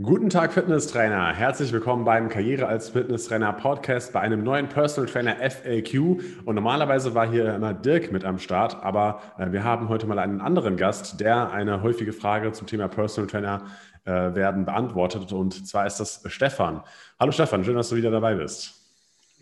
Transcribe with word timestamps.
Guten 0.00 0.30
Tag, 0.30 0.52
Fitnesstrainer. 0.52 1.34
Herzlich 1.34 1.72
willkommen 1.72 2.04
beim 2.04 2.28
Karriere 2.28 2.68
als 2.68 2.90
Fitnesstrainer 2.90 3.52
Podcast 3.52 4.12
bei 4.12 4.20
einem 4.20 4.44
neuen 4.44 4.68
Personal 4.68 5.10
Trainer 5.10 5.34
FAQ. 5.50 6.20
Und 6.44 6.54
normalerweise 6.54 7.16
war 7.16 7.28
hier 7.28 7.52
immer 7.52 7.74
Dirk 7.74 8.12
mit 8.12 8.24
am 8.24 8.38
Start, 8.38 8.80
aber 8.84 9.20
äh, 9.38 9.50
wir 9.50 9.64
haben 9.64 9.88
heute 9.88 10.06
mal 10.06 10.20
einen 10.20 10.40
anderen 10.40 10.76
Gast, 10.76 11.18
der 11.18 11.50
eine 11.50 11.82
häufige 11.82 12.12
Frage 12.12 12.52
zum 12.52 12.68
Thema 12.68 12.86
Personal 12.86 13.28
Trainer 13.28 13.66
äh, 14.04 14.12
werden 14.12 14.64
beantwortet. 14.64 15.32
Und 15.32 15.66
zwar 15.66 15.84
ist 15.84 15.96
das 15.96 16.22
Stefan. 16.26 16.84
Hallo 17.18 17.32
Stefan, 17.32 17.64
schön, 17.64 17.74
dass 17.74 17.88
du 17.88 17.96
wieder 17.96 18.12
dabei 18.12 18.36
bist. 18.36 18.74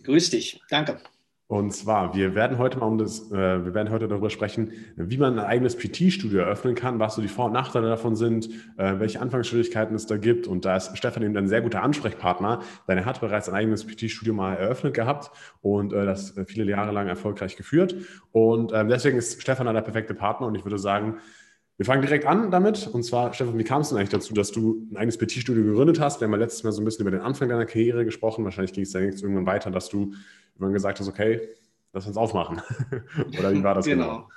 Grüß 0.05 0.31
dich, 0.31 0.63
danke. 0.71 0.97
Und 1.49 1.71
zwar, 1.73 2.13
wir 2.17 2.35
werden 2.35 2.59
heute 2.59 2.79
mal 2.79 2.87
um 2.87 2.99
das, 2.99 3.31
äh, 3.31 3.65
wir 3.65 3.73
werden 3.73 3.91
heute 3.91 4.09
darüber 4.09 4.31
sprechen, 4.31 4.73
wie 4.97 5.17
man 5.17 5.39
ein 5.39 5.45
eigenes 5.45 5.77
PT-Studio 5.77 6.41
eröffnen 6.41 6.75
kann, 6.75 6.99
was 6.99 7.15
so 7.15 7.23
die 7.23 7.29
Vor- 7.29 7.47
und 7.47 7.53
Nachteile 7.53 7.89
davon 7.89 8.17
sind, 8.17 8.49
äh, 8.79 8.99
welche 8.99 9.21
Anfangsschwierigkeiten 9.21 9.95
es 9.95 10.07
da 10.07 10.17
gibt. 10.17 10.49
Und 10.49 10.65
da 10.65 10.77
ist 10.77 10.99
Stefan 10.99 11.23
eben 11.23 11.37
ein 11.37 11.47
sehr 11.47 11.63
guter 11.63 11.85
Ansprechpartner, 11.85 12.63
denn 12.89 12.99
er 12.99 13.05
hat 13.05 13.21
bereits 13.21 13.49
ein 13.49 13.55
eigenes 13.55 13.87
PT-Studio 13.87 14.35
mal 14.35 14.57
eröffnet 14.57 14.95
gehabt 14.95 15.31
und 15.63 15.93
äh, 15.93 16.05
das 16.05 16.35
viele 16.47 16.69
Jahre 16.69 16.91
lang 16.91 17.07
erfolgreich 17.07 17.57
geführt. 17.57 17.95
Und 18.33 18.73
äh, 18.73 18.85
deswegen 18.85 19.17
ist 19.17 19.41
Stefan 19.41 19.67
da 19.67 19.73
der 19.73 19.83
perfekte 19.83 20.15
Partner. 20.15 20.49
Und 20.49 20.57
ich 20.57 20.65
würde 20.65 20.79
sagen, 20.79 21.19
wir 21.77 21.85
fangen 21.85 22.03
direkt 22.03 22.25
an 22.25 22.51
damit. 22.51 22.87
Und 22.87 23.03
zwar, 23.03 23.35
Stefan, 23.35 23.59
wie 23.59 23.65
kam 23.65 23.83
es 23.83 23.91
denn 23.91 23.99
eigentlich 23.99 24.11
dazu, 24.11 24.33
dass 24.33 24.51
du 24.51 24.87
ein 24.91 24.97
eigenes 24.97 25.19
PT-Studio 25.19 25.63
gegründet 25.63 26.01
hast? 26.01 26.21
Wir 26.21 26.27
haben 26.27 26.33
ja 26.33 26.39
letztes 26.39 26.65
Mal 26.65 26.73
so 26.73 26.81
ein 26.81 26.85
bisschen 26.85 27.03
über 27.03 27.11
den 27.11 27.21
Anfang 27.21 27.49
deiner 27.49 27.67
Karriere 27.67 28.05
gesprochen. 28.05 28.45
Wahrscheinlich 28.45 28.73
ging 28.73 28.85
es 28.85 28.93
dann 28.93 29.03
irgendwann 29.03 29.47
weiter, 29.47 29.71
dass 29.71 29.89
du 29.89 30.13
irgendwann 30.55 30.73
gesagt 30.73 31.01
hast, 31.01 31.09
okay, 31.09 31.49
lass 31.93 32.07
uns 32.07 32.17
aufmachen. 32.17 32.63
Oder 33.39 33.53
wie 33.53 33.63
war 33.63 33.75
das 33.75 33.85
genau? 33.85 34.05
genau? 34.05 34.29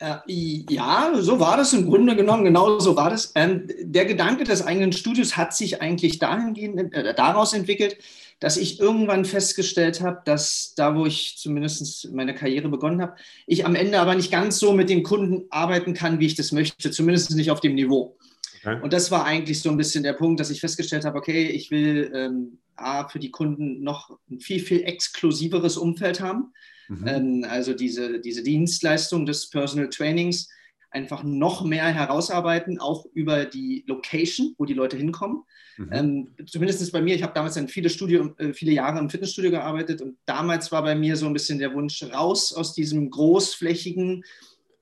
Äh, 0.00 0.64
ja, 0.70 1.10
so 1.16 1.40
war 1.40 1.56
das 1.56 1.72
im 1.72 1.88
Grunde 1.88 2.14
genommen, 2.14 2.44
genau 2.44 2.78
so 2.78 2.94
war 2.94 3.10
das. 3.10 3.32
Ähm, 3.34 3.66
der 3.80 4.04
Gedanke 4.04 4.44
des 4.44 4.64
eigenen 4.64 4.92
Studios 4.92 5.36
hat 5.36 5.54
sich 5.54 5.82
eigentlich 5.82 6.20
dahingehend, 6.20 6.94
äh, 6.94 7.14
daraus 7.14 7.52
entwickelt, 7.52 7.96
dass 8.40 8.56
ich 8.56 8.78
irgendwann 8.78 9.24
festgestellt 9.24 10.00
habe, 10.00 10.22
dass 10.24 10.74
da, 10.76 10.94
wo 10.94 11.06
ich 11.06 11.36
zumindest 11.38 12.12
meine 12.12 12.34
Karriere 12.34 12.68
begonnen 12.68 13.02
habe, 13.02 13.16
ich 13.46 13.66
am 13.66 13.74
Ende 13.74 13.98
aber 13.98 14.14
nicht 14.14 14.30
ganz 14.30 14.58
so 14.58 14.72
mit 14.72 14.88
den 14.88 15.02
Kunden 15.02 15.46
arbeiten 15.50 15.94
kann, 15.94 16.20
wie 16.20 16.26
ich 16.26 16.36
das 16.36 16.52
möchte, 16.52 16.90
zumindest 16.90 17.34
nicht 17.34 17.50
auf 17.50 17.60
dem 17.60 17.74
Niveau. 17.74 18.16
Okay. 18.60 18.80
Und 18.80 18.92
das 18.92 19.10
war 19.10 19.24
eigentlich 19.24 19.60
so 19.60 19.70
ein 19.70 19.76
bisschen 19.76 20.02
der 20.02 20.12
Punkt, 20.12 20.40
dass 20.40 20.50
ich 20.50 20.60
festgestellt 20.60 21.04
habe, 21.04 21.18
okay, 21.18 21.48
ich 21.48 21.70
will 21.70 22.10
ähm, 22.14 22.58
A, 22.76 23.08
für 23.08 23.18
die 23.18 23.30
Kunden 23.30 23.82
noch 23.82 24.18
ein 24.30 24.40
viel, 24.40 24.60
viel 24.60 24.82
exklusiveres 24.82 25.76
Umfeld 25.76 26.20
haben. 26.20 26.52
Mhm. 26.88 27.06
Ähm, 27.06 27.46
also 27.48 27.74
diese, 27.74 28.20
diese 28.20 28.42
Dienstleistung 28.42 29.26
des 29.26 29.50
Personal 29.50 29.88
Trainings 29.88 30.48
einfach 30.90 31.22
noch 31.22 31.64
mehr 31.64 31.86
herausarbeiten, 31.86 32.78
auch 32.80 33.06
über 33.12 33.44
die 33.44 33.84
Location, 33.86 34.54
wo 34.58 34.64
die 34.64 34.74
Leute 34.74 34.96
hinkommen. 34.96 35.42
Mhm. 35.76 35.88
Ähm, 35.92 36.28
zumindest 36.46 36.90
bei 36.92 37.02
mir, 37.02 37.14
ich 37.14 37.22
habe 37.22 37.34
damals 37.34 37.54
dann 37.54 37.68
viele, 37.68 37.90
Studio, 37.90 38.34
äh, 38.38 38.52
viele 38.52 38.72
Jahre 38.72 38.98
im 38.98 39.10
Fitnessstudio 39.10 39.50
gearbeitet 39.50 40.00
und 40.00 40.16
damals 40.24 40.72
war 40.72 40.82
bei 40.82 40.94
mir 40.94 41.16
so 41.16 41.26
ein 41.26 41.32
bisschen 41.32 41.58
der 41.58 41.74
Wunsch 41.74 42.02
raus 42.02 42.52
aus 42.52 42.72
diesem 42.74 43.10
großflächigen, 43.10 44.24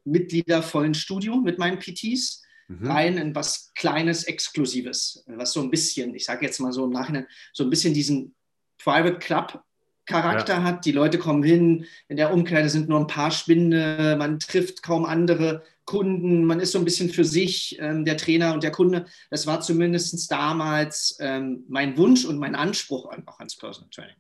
mitgliedervollen 0.05 0.95
Studio 0.95 1.37
mit 1.37 1.59
meinen 1.59 1.81
PTs 1.81 2.43
mhm. 2.69 2.87
rein 2.87 3.19
in 3.19 3.35
was 3.35 3.73
Kleines, 3.75 4.25
Exklusives, 4.25 5.25
was 5.27 5.53
so 5.53 5.61
ein 5.61 5.70
bisschen, 5.70 6.15
ich 6.15 6.25
sage 6.25 6.47
jetzt 6.47 6.61
mal 6.61 6.73
so 6.73 6.85
im 6.85 6.93
Nachhinein, 6.93 7.27
so 7.53 7.65
ein 7.65 7.70
bisschen 7.70 7.95
diesen 7.95 8.35
Private 8.79 9.19
Club 9.19 9.61
Charakter 10.07 10.55
ja. 10.55 10.63
hat. 10.63 10.85
Die 10.85 10.93
Leute 10.93 11.19
kommen 11.19 11.43
hin, 11.43 11.85
in 12.09 12.17
der 12.17 12.33
Umkleide 12.33 12.70
sind 12.70 12.89
nur 12.89 13.01
ein 13.01 13.09
paar 13.09 13.33
Spinde, 13.33 14.15
man 14.17 14.39
trifft 14.39 14.83
kaum 14.83 15.05
andere 15.05 15.65
Kunden, 15.87 16.45
man 16.45 16.61
ist 16.61 16.73
so 16.73 16.79
ein 16.79 16.84
bisschen 16.84 17.11
für 17.11 17.25
sich, 17.25 17.79
ähm, 17.81 18.05
der 18.05 18.17
Trainer 18.17 18.53
und 18.53 18.62
der 18.62 18.73
Kunde. 18.73 19.06
Das 19.31 19.47
war 19.47 19.61
zumindest 19.61 20.31
damals 20.31 21.17
ähm, 21.20 21.65
mein 21.69 21.97
Wunsch 21.97 22.25
und 22.25 22.39
mein 22.39 22.55
Anspruch 22.55 23.06
einfach 23.06 23.39
ans 23.39 23.56
Personal 23.56 23.91
Training. 23.91 24.17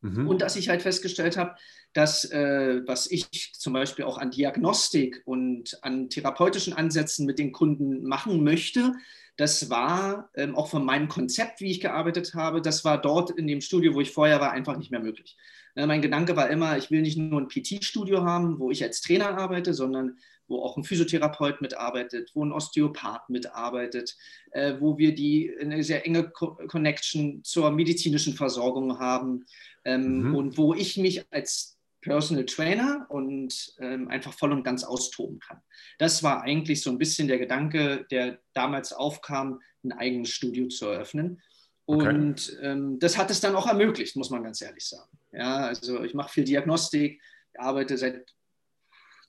Mhm. 0.00 0.26
Und 0.26 0.42
dass 0.42 0.56
ich 0.56 0.70
halt 0.70 0.82
festgestellt 0.82 1.36
habe, 1.36 1.54
dass 1.92 2.24
äh, 2.24 2.80
was 2.86 3.10
ich 3.10 3.52
zum 3.54 3.72
Beispiel 3.72 4.04
auch 4.04 4.16
an 4.16 4.30
Diagnostik 4.30 5.22
und 5.26 5.78
an 5.82 6.08
therapeutischen 6.08 6.72
Ansätzen 6.72 7.26
mit 7.26 7.38
den 7.38 7.52
Kunden 7.52 8.04
machen 8.04 8.42
möchte, 8.42 8.94
das 9.36 9.70
war 9.70 10.30
ähm, 10.34 10.54
auch 10.54 10.68
von 10.68 10.84
meinem 10.84 11.08
Konzept, 11.08 11.60
wie 11.60 11.70
ich 11.70 11.80
gearbeitet 11.80 12.34
habe, 12.34 12.62
das 12.62 12.84
war 12.84 13.00
dort 13.00 13.30
in 13.30 13.46
dem 13.46 13.60
Studio, 13.60 13.94
wo 13.94 14.00
ich 14.00 14.10
vorher 14.10 14.40
war, 14.40 14.52
einfach 14.52 14.76
nicht 14.76 14.90
mehr 14.90 15.00
möglich. 15.00 15.36
Äh, 15.74 15.86
mein 15.86 16.02
Gedanke 16.02 16.36
war 16.36 16.50
immer, 16.50 16.76
ich 16.76 16.90
will 16.90 17.02
nicht 17.02 17.16
nur 17.16 17.40
ein 17.40 17.48
PT-Studio 17.48 18.22
haben, 18.22 18.58
wo 18.58 18.70
ich 18.70 18.82
als 18.82 19.00
Trainer 19.00 19.38
arbeite, 19.38 19.74
sondern 19.74 20.18
wo 20.50 20.62
auch 20.62 20.76
ein 20.76 20.84
Physiotherapeut 20.84 21.60
mitarbeitet, 21.60 22.32
wo 22.34 22.44
ein 22.44 22.52
Osteopath 22.52 23.30
mitarbeitet, 23.30 24.16
äh, 24.50 24.74
wo 24.80 24.98
wir 24.98 25.14
die 25.14 25.56
eine 25.58 25.82
sehr 25.82 26.04
enge 26.04 26.28
Co 26.28 26.58
Connection 26.66 27.42
zur 27.44 27.70
medizinischen 27.70 28.34
Versorgung 28.34 28.98
haben 28.98 29.46
ähm, 29.84 30.22
mhm. 30.22 30.34
und 30.34 30.58
wo 30.58 30.74
ich 30.74 30.96
mich 30.96 31.24
als 31.30 31.78
Personal 32.02 32.46
Trainer 32.46 33.06
und 33.10 33.74
ähm, 33.78 34.08
einfach 34.08 34.32
voll 34.32 34.52
und 34.52 34.64
ganz 34.64 34.84
austoben 34.84 35.38
kann. 35.38 35.60
Das 35.98 36.22
war 36.22 36.42
eigentlich 36.42 36.82
so 36.82 36.90
ein 36.90 36.98
bisschen 36.98 37.28
der 37.28 37.38
Gedanke, 37.38 38.06
der 38.10 38.40
damals 38.54 38.92
aufkam, 38.92 39.60
ein 39.84 39.92
eigenes 39.92 40.30
Studio 40.30 40.68
zu 40.68 40.86
eröffnen. 40.86 41.40
Und 41.84 42.54
okay. 42.56 42.66
ähm, 42.66 42.98
das 42.98 43.18
hat 43.18 43.30
es 43.30 43.40
dann 43.40 43.54
auch 43.54 43.66
ermöglicht, 43.66 44.16
muss 44.16 44.30
man 44.30 44.42
ganz 44.42 44.62
ehrlich 44.62 44.86
sagen. 44.86 45.10
Ja, 45.32 45.66
also 45.66 46.02
ich 46.02 46.14
mache 46.14 46.32
viel 46.32 46.44
Diagnostik, 46.44 47.20
arbeite 47.56 47.98
seit 47.98 48.32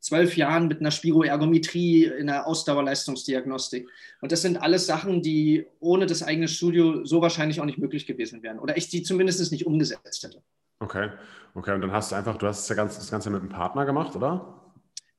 zwölf 0.01 0.35
Jahren 0.35 0.67
mit 0.67 0.81
einer 0.81 0.91
Spiroergometrie 0.91 2.06
in 2.06 2.28
der 2.28 2.47
Ausdauerleistungsdiagnostik. 2.47 3.88
Und 4.19 4.31
das 4.31 4.41
sind 4.41 4.62
alles 4.62 4.85
Sachen, 4.88 5.22
die 5.22 5.67
ohne 5.79 6.07
das 6.07 6.23
eigene 6.23 6.47
Studio 6.47 7.06
so 7.06 7.22
wahrscheinlich 7.22 7.62
auch 7.62 7.66
nicht 7.66 7.78
möglich 7.78 8.07
gewesen 8.07 8.44
wären. 8.44 8.59
Oder 8.59 8.75
ich 8.75 8.90
die 8.90 9.03
zumindest 9.03 9.51
nicht 9.51 9.66
umgesetzt 9.66 10.23
hätte. 10.23 10.41
Okay, 10.79 11.09
okay. 11.53 11.75
Und 11.75 11.81
dann 11.81 11.91
hast 11.91 12.11
du 12.11 12.16
einfach, 12.16 12.38
du 12.38 12.47
hast 12.47 12.67
das 12.67 12.75
Ganze, 12.75 12.97
das 12.97 13.11
Ganze 13.11 13.29
mit 13.29 13.41
einem 13.41 13.50
Partner 13.50 13.85
gemacht, 13.85 14.16
oder? 14.16 14.61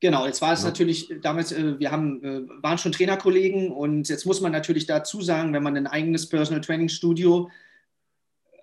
Genau, 0.01 0.25
jetzt 0.25 0.41
war 0.41 0.51
es 0.51 0.63
ja. 0.63 0.67
natürlich 0.67 1.13
damals, 1.21 1.53
äh, 1.53 1.79
wir 1.79 1.89
haben, 1.89 2.21
äh, 2.21 2.41
waren 2.61 2.77
schon 2.77 2.91
Trainerkollegen 2.91 3.71
und 3.71 4.09
jetzt 4.09 4.25
muss 4.25 4.41
man 4.41 4.51
natürlich 4.51 4.85
dazu 4.85 5.21
sagen, 5.21 5.53
wenn 5.53 5.63
man 5.63 5.77
ein 5.77 5.87
eigenes 5.87 6.27
Personal 6.27 6.59
Training 6.59 6.89
Studio 6.89 7.49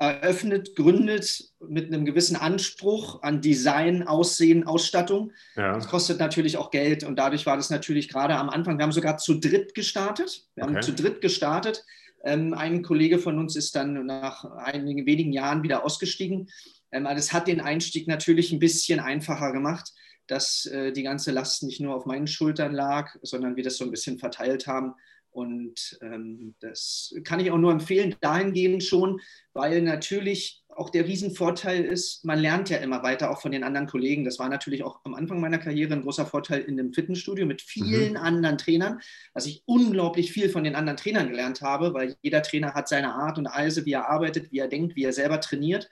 eröffnet, 0.01 0.75
gründet 0.77 1.53
mit 1.61 1.89
einem 1.89 2.07
gewissen 2.07 2.35
Anspruch 2.35 3.23
an 3.23 3.43
Design, 3.43 4.03
Aussehen, 4.03 4.65
Ausstattung. 4.65 5.33
Ja. 5.57 5.75
Das 5.75 5.89
kostet 5.89 6.19
natürlich 6.19 6.57
auch 6.57 6.71
Geld 6.71 7.05
und 7.05 7.17
dadurch 7.17 7.45
war 7.45 7.57
das 7.59 7.69
natürlich 7.69 8.09
gerade 8.09 8.35
am 8.37 8.49
Anfang, 8.49 8.79
wir 8.79 8.85
haben 8.85 8.93
sogar 8.93 9.19
zu 9.19 9.35
dritt 9.35 9.75
gestartet. 9.75 10.47
Wir 10.55 10.65
okay. 10.65 10.75
haben 10.75 10.83
zu 10.83 10.95
dritt 10.95 11.21
gestartet. 11.21 11.85
Ähm, 12.25 12.55
ein 12.55 12.83
Kollege 12.83 13.19
von 13.19 13.39
uns 13.39 13.57
ist 13.57 13.77
dann 13.77 14.07
nach 14.07 14.45
einigen 14.45 15.05
wenigen 15.05 15.33
Jahren 15.33 15.63
wieder 15.63 15.85
ausgestiegen. 15.85 16.49
Ähm, 16.93 17.05
das 17.05 17.35
hat 17.35 17.47
den 17.47 17.61
Einstieg 17.61 18.09
natürlich 18.09 18.53
ein 18.53 18.59
bisschen 18.59 19.01
einfacher 19.01 19.53
gemacht, 19.53 19.93
dass 20.27 20.65
äh, 20.65 20.93
die 20.93 21.03
ganze 21.03 21.31
Last 21.31 21.63
nicht 21.63 21.81
nur 21.81 21.95
auf 21.95 22.07
meinen 22.07 22.27
Schultern 22.27 22.73
lag, 22.73 23.15
sondern 23.21 23.57
wir 23.57 23.65
das 23.65 23.77
so 23.77 23.85
ein 23.85 23.91
bisschen 23.91 24.19
verteilt 24.19 24.67
haben. 24.67 24.95
Und 25.33 25.99
ähm, 26.03 26.55
das 26.61 27.15
kann 27.25 27.39
ich 27.39 27.51
auch 27.51 27.59
nur 27.59 27.71
empfehlen, 27.71 28.17
dahingehend 28.21 28.83
schon, 28.83 29.21
weil 29.53 29.81
natürlich 29.81 30.65
auch 30.69 30.91
der 30.91 31.07
Riesenvorteil 31.07 31.85
ist, 31.85 32.25
man 32.25 32.39
lernt 32.39 32.71
ja 32.71 32.79
immer 32.79 33.03
weiter 33.03 33.31
auch 33.31 33.41
von 33.41 33.53
den 33.53 33.63
anderen 33.63 33.87
Kollegen. 33.87 34.25
Das 34.25 34.39
war 34.39 34.49
natürlich 34.49 34.83
auch 34.83 35.01
am 35.05 35.15
Anfang 35.15 35.41
meiner 35.41 35.59
Karriere 35.59 35.93
ein 35.95 36.03
großer 36.03 36.27
Vorteil 36.27 36.63
in 36.63 36.77
dem 36.77 36.93
Fitnessstudio 36.93 37.47
mit 37.47 37.63
vielen 37.63 38.13
mhm. 38.13 38.17
anderen 38.17 38.59
Trainern, 38.59 39.01
dass 39.35 39.47
ich 39.47 39.63
unglaublich 39.67 40.33
viel 40.33 40.49
von 40.49 40.65
den 40.65 40.75
anderen 40.75 40.97
Trainern 40.97 41.29
gelernt 41.29 41.61
habe, 41.61 41.95
weil 41.95 42.17
jeder 42.23 42.43
Trainer 42.43 42.75
hat 42.75 42.89
seine 42.89 43.15
Art 43.15 43.39
und 43.39 43.47
Weise, 43.47 43.85
wie 43.85 43.93
er 43.93 44.09
arbeitet, 44.09 44.51
wie 44.51 44.59
er 44.59 44.69
denkt, 44.69 44.97
wie 44.97 45.05
er 45.05 45.13
selber 45.13 45.41
trainiert. 45.41 45.89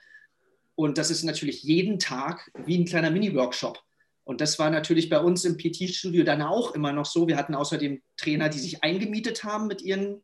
Und 0.75 0.97
das 0.97 1.11
ist 1.11 1.23
natürlich 1.23 1.63
jeden 1.63 1.99
Tag 1.99 2.51
wie 2.65 2.77
ein 2.77 2.85
kleiner 2.85 3.11
Mini-Workshop. 3.11 3.83
Und 4.29 4.41
das 4.41 4.59
war 4.59 4.69
natürlich 4.69 5.09
bei 5.09 5.19
uns 5.19 5.43
im 5.43 5.57
PT-Studio 5.57 6.23
dann 6.23 6.43
auch 6.43 6.75
immer 6.75 6.93
noch 6.93 7.07
so. 7.07 7.27
Wir 7.27 7.35
hatten 7.35 7.55
außerdem 7.55 7.99
Trainer, 8.15 8.47
die 8.49 8.59
sich 8.59 8.83
eingemietet 8.83 9.43
haben 9.43 9.65
mit 9.65 9.81
ihren 9.81 10.21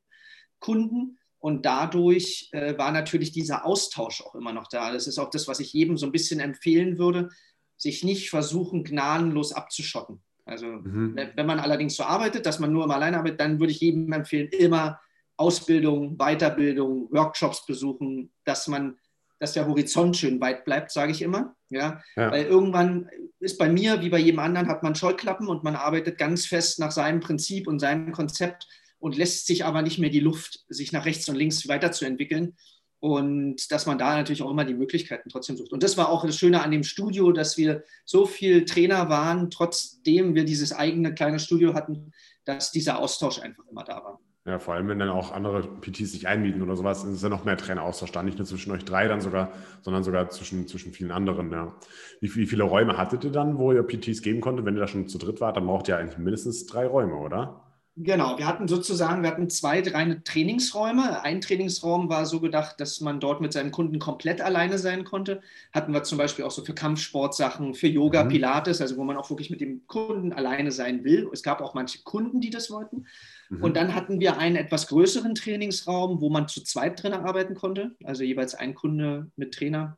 Kunden. 0.59 1.17
Und 1.39 1.65
dadurch 1.65 2.49
äh, 2.51 2.77
war 2.77 2.91
natürlich 2.91 3.31
dieser 3.31 3.65
Austausch 3.65 4.21
auch 4.21 4.35
immer 4.35 4.53
noch 4.53 4.67
da. 4.67 4.93
Das 4.93 5.07
ist 5.07 5.17
auch 5.17 5.31
das, 5.31 5.47
was 5.47 5.59
ich 5.59 5.73
jedem 5.73 5.97
so 5.97 6.05
ein 6.05 6.11
bisschen 6.11 6.39
empfehlen 6.39 6.99
würde, 6.99 7.29
sich 7.77 8.03
nicht 8.03 8.29
versuchen, 8.29 8.83
gnadenlos 8.83 9.53
abzuschotten. 9.53 10.21
Also 10.45 10.67
mhm. 10.67 11.17
wenn 11.35 11.47
man 11.47 11.59
allerdings 11.59 11.95
so 11.95 12.03
arbeitet, 12.03 12.45
dass 12.45 12.59
man 12.59 12.71
nur 12.71 12.83
im 12.83 12.91
alleine 12.91 13.17
arbeitet, 13.17 13.39
dann 13.39 13.59
würde 13.59 13.71
ich 13.71 13.79
jedem 13.79 14.13
empfehlen, 14.13 14.49
immer 14.49 14.99
Ausbildung, 15.35 16.15
Weiterbildung, 16.19 17.11
Workshops 17.11 17.65
besuchen, 17.65 18.31
dass 18.43 18.67
man 18.67 18.99
dass 19.45 19.53
der 19.53 19.67
Horizont 19.67 20.17
schön 20.17 20.41
weit 20.41 20.65
bleibt, 20.65 20.91
sage 20.91 21.11
ich 21.11 21.21
immer. 21.21 21.55
Ja? 21.69 22.01
ja? 22.15 22.31
Weil 22.31 22.45
irgendwann 22.45 23.07
ist 23.39 23.59
bei 23.59 23.69
mir, 23.69 24.01
wie 24.01 24.09
bei 24.09 24.17
jedem 24.17 24.39
anderen, 24.39 24.67
hat 24.67 24.81
man 24.81 24.95
Scheuklappen 24.95 25.47
und 25.47 25.63
man 25.63 25.75
arbeitet 25.75 26.17
ganz 26.17 26.47
fest 26.47 26.79
nach 26.79 26.91
seinem 26.91 27.19
Prinzip 27.19 27.67
und 27.67 27.79
seinem 27.79 28.11
Konzept 28.11 28.67
und 28.97 29.15
lässt 29.15 29.45
sich 29.45 29.63
aber 29.63 29.83
nicht 29.83 29.99
mehr 29.99 30.09
die 30.09 30.19
Luft, 30.19 30.65
sich 30.67 30.91
nach 30.91 31.05
rechts 31.05 31.29
und 31.29 31.35
links 31.35 31.67
weiterzuentwickeln. 31.67 32.55
Und 32.99 33.71
dass 33.71 33.85
man 33.85 33.99
da 33.99 34.15
natürlich 34.15 34.41
auch 34.41 34.49
immer 34.49 34.65
die 34.65 34.73
Möglichkeiten 34.73 35.29
trotzdem 35.29 35.57
sucht. 35.57 35.73
Und 35.73 35.83
das 35.83 35.95
war 35.95 36.09
auch 36.09 36.25
das 36.25 36.35
Schöne 36.35 36.63
an 36.63 36.71
dem 36.71 36.83
Studio, 36.83 37.31
dass 37.31 37.55
wir 37.55 37.83
so 38.03 38.25
viel 38.25 38.65
Trainer 38.65 39.09
waren, 39.09 39.51
trotzdem 39.51 40.33
wir 40.33 40.43
dieses 40.43 40.71
eigene 40.71 41.13
kleine 41.13 41.39
Studio 41.39 41.75
hatten, 41.75 42.13
dass 42.45 42.71
dieser 42.71 42.97
Austausch 42.97 43.39
einfach 43.39 43.63
immer 43.67 43.83
da 43.83 44.03
war. 44.03 44.19
Ja, 44.47 44.59
vor 44.59 44.75
allem, 44.75 44.87
wenn 44.87 44.99
dann 44.99 45.09
auch 45.09 45.31
andere 45.31 45.63
PTs 45.63 46.11
sich 46.11 46.27
einmieten 46.27 46.61
oder 46.61 46.75
sowas, 46.75 47.03
ist 47.03 47.23
ja 47.23 47.29
noch 47.29 47.45
mehr 47.45 47.57
Traineraustausch 47.57 48.11
da. 48.11 48.21
Nicht 48.21 48.37
nur 48.37 48.45
zwischen 48.45 48.71
euch 48.71 48.85
drei 48.85 49.07
dann 49.07 49.19
sogar, 49.19 49.51
sondern 49.81 50.03
sogar 50.03 50.29
zwischen, 50.29 50.67
zwischen 50.67 50.93
vielen 50.93 51.09
anderen. 51.11 51.51
Ja. 51.51 51.75
Wie, 52.21 52.35
wie 52.35 52.45
viele 52.45 52.63
Räume 52.63 52.95
hattet 52.95 53.23
ihr 53.23 53.31
dann, 53.31 53.57
wo 53.57 53.71
ihr 53.71 53.81
PTs 53.81 54.21
geben 54.21 54.41
konntet? 54.41 54.63
Wenn 54.65 54.75
ihr 54.75 54.81
da 54.81 54.87
schon 54.87 55.07
zu 55.07 55.17
dritt 55.17 55.41
wart, 55.41 55.57
dann 55.57 55.65
braucht 55.65 55.87
ihr 55.87 55.97
eigentlich 55.97 56.19
mindestens 56.19 56.67
drei 56.67 56.85
Räume, 56.85 57.15
oder? 57.15 57.64
Genau, 57.97 58.37
wir 58.37 58.45
hatten 58.45 58.67
sozusagen, 58.67 59.23
wir 59.23 59.29
hatten 59.29 59.49
zwei, 59.49 59.81
drei 59.81 60.19
Trainingsräume. 60.21 61.21
Ein 61.21 61.39
Trainingsraum 61.39 62.09
war 62.09 62.25
so 62.25 62.41
gedacht, 62.41 62.81
dass 62.81 62.99
man 62.99 63.21
dort 63.21 63.39
mit 63.39 63.53
seinem 63.53 63.71
Kunden 63.71 63.99
komplett 63.99 64.41
alleine 64.41 64.77
sein 64.77 65.05
konnte. 65.05 65.41
Hatten 65.71 65.93
wir 65.93 66.03
zum 66.03 66.17
Beispiel 66.17 66.43
auch 66.43 66.51
so 66.51 66.65
für 66.65 66.73
Kampfsportsachen, 66.73 67.73
für 67.73 67.87
Yoga, 67.87 68.25
mhm. 68.25 68.29
Pilates, 68.29 68.81
also 68.81 68.97
wo 68.97 69.05
man 69.05 69.15
auch 69.15 69.29
wirklich 69.29 69.49
mit 69.49 69.61
dem 69.61 69.87
Kunden 69.87 70.33
alleine 70.33 70.73
sein 70.73 71.05
will. 71.05 71.29
Es 71.31 71.41
gab 71.41 71.61
auch 71.61 71.73
manche 71.73 72.03
Kunden, 72.03 72.41
die 72.41 72.49
das 72.49 72.69
wollten. 72.69 73.05
Mhm. 73.49 73.63
Und 73.63 73.77
dann 73.77 73.95
hatten 73.95 74.19
wir 74.19 74.37
einen 74.37 74.57
etwas 74.57 74.87
größeren 74.87 75.33
Trainingsraum, 75.33 76.19
wo 76.19 76.29
man 76.29 76.49
zu 76.49 76.61
zweit 76.65 77.01
drin 77.01 77.13
arbeiten 77.13 77.55
konnte, 77.55 77.95
also 78.03 78.25
jeweils 78.25 78.55
ein 78.55 78.75
Kunde 78.75 79.31
mit 79.37 79.53
Trainer 79.53 79.97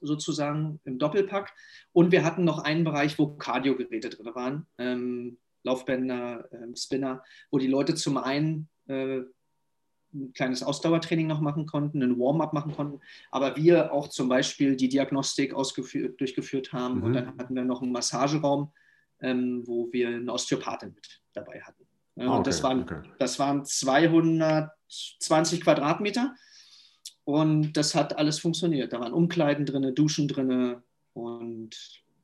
sozusagen 0.00 0.78
im 0.84 1.00
Doppelpack. 1.00 1.52
Und 1.92 2.12
wir 2.12 2.22
hatten 2.22 2.44
noch 2.44 2.60
einen 2.60 2.84
Bereich, 2.84 3.18
wo 3.18 3.26
Kardiogeräte 3.26 4.10
drin 4.10 4.32
waren. 4.32 4.66
Ähm, 4.78 5.38
Laufbänder, 5.66 6.48
äh, 6.52 6.76
Spinner, 6.76 7.22
wo 7.50 7.58
die 7.58 7.66
Leute 7.66 7.94
zum 7.94 8.16
einen 8.16 8.68
äh, 8.86 9.22
ein 10.14 10.32
kleines 10.32 10.62
Ausdauertraining 10.62 11.26
noch 11.26 11.40
machen 11.40 11.66
konnten, 11.66 12.02
ein 12.02 12.18
Warm-up 12.18 12.54
machen 12.54 12.72
konnten, 12.74 13.00
aber 13.30 13.56
wir 13.56 13.92
auch 13.92 14.08
zum 14.08 14.28
Beispiel 14.28 14.76
die 14.76 14.88
Diagnostik 14.88 15.52
durchgeführt 15.52 16.72
haben. 16.72 16.98
Mhm. 16.98 17.02
Und 17.02 17.12
dann 17.12 17.38
hatten 17.38 17.54
wir 17.54 17.64
noch 17.64 17.82
einen 17.82 17.92
Massageraum, 17.92 18.72
ähm, 19.20 19.62
wo 19.66 19.92
wir 19.92 20.08
eine 20.08 20.32
Osteopathin 20.32 20.94
mit 20.94 21.20
dabei 21.34 21.60
hatten. 21.60 21.84
Ja, 22.16 22.28
okay, 22.28 22.36
und 22.36 22.46
das 22.46 22.62
waren, 22.62 22.82
okay. 22.82 23.02
das 23.18 23.38
waren 23.38 23.64
220 23.64 25.60
Quadratmeter 25.60 26.34
und 27.24 27.72
das 27.74 27.94
hat 27.94 28.16
alles 28.16 28.38
funktioniert. 28.38 28.92
Da 28.94 29.00
waren 29.00 29.12
Umkleiden 29.12 29.66
drin, 29.66 29.94
Duschen 29.94 30.28
drin 30.28 30.76
und 31.12 31.76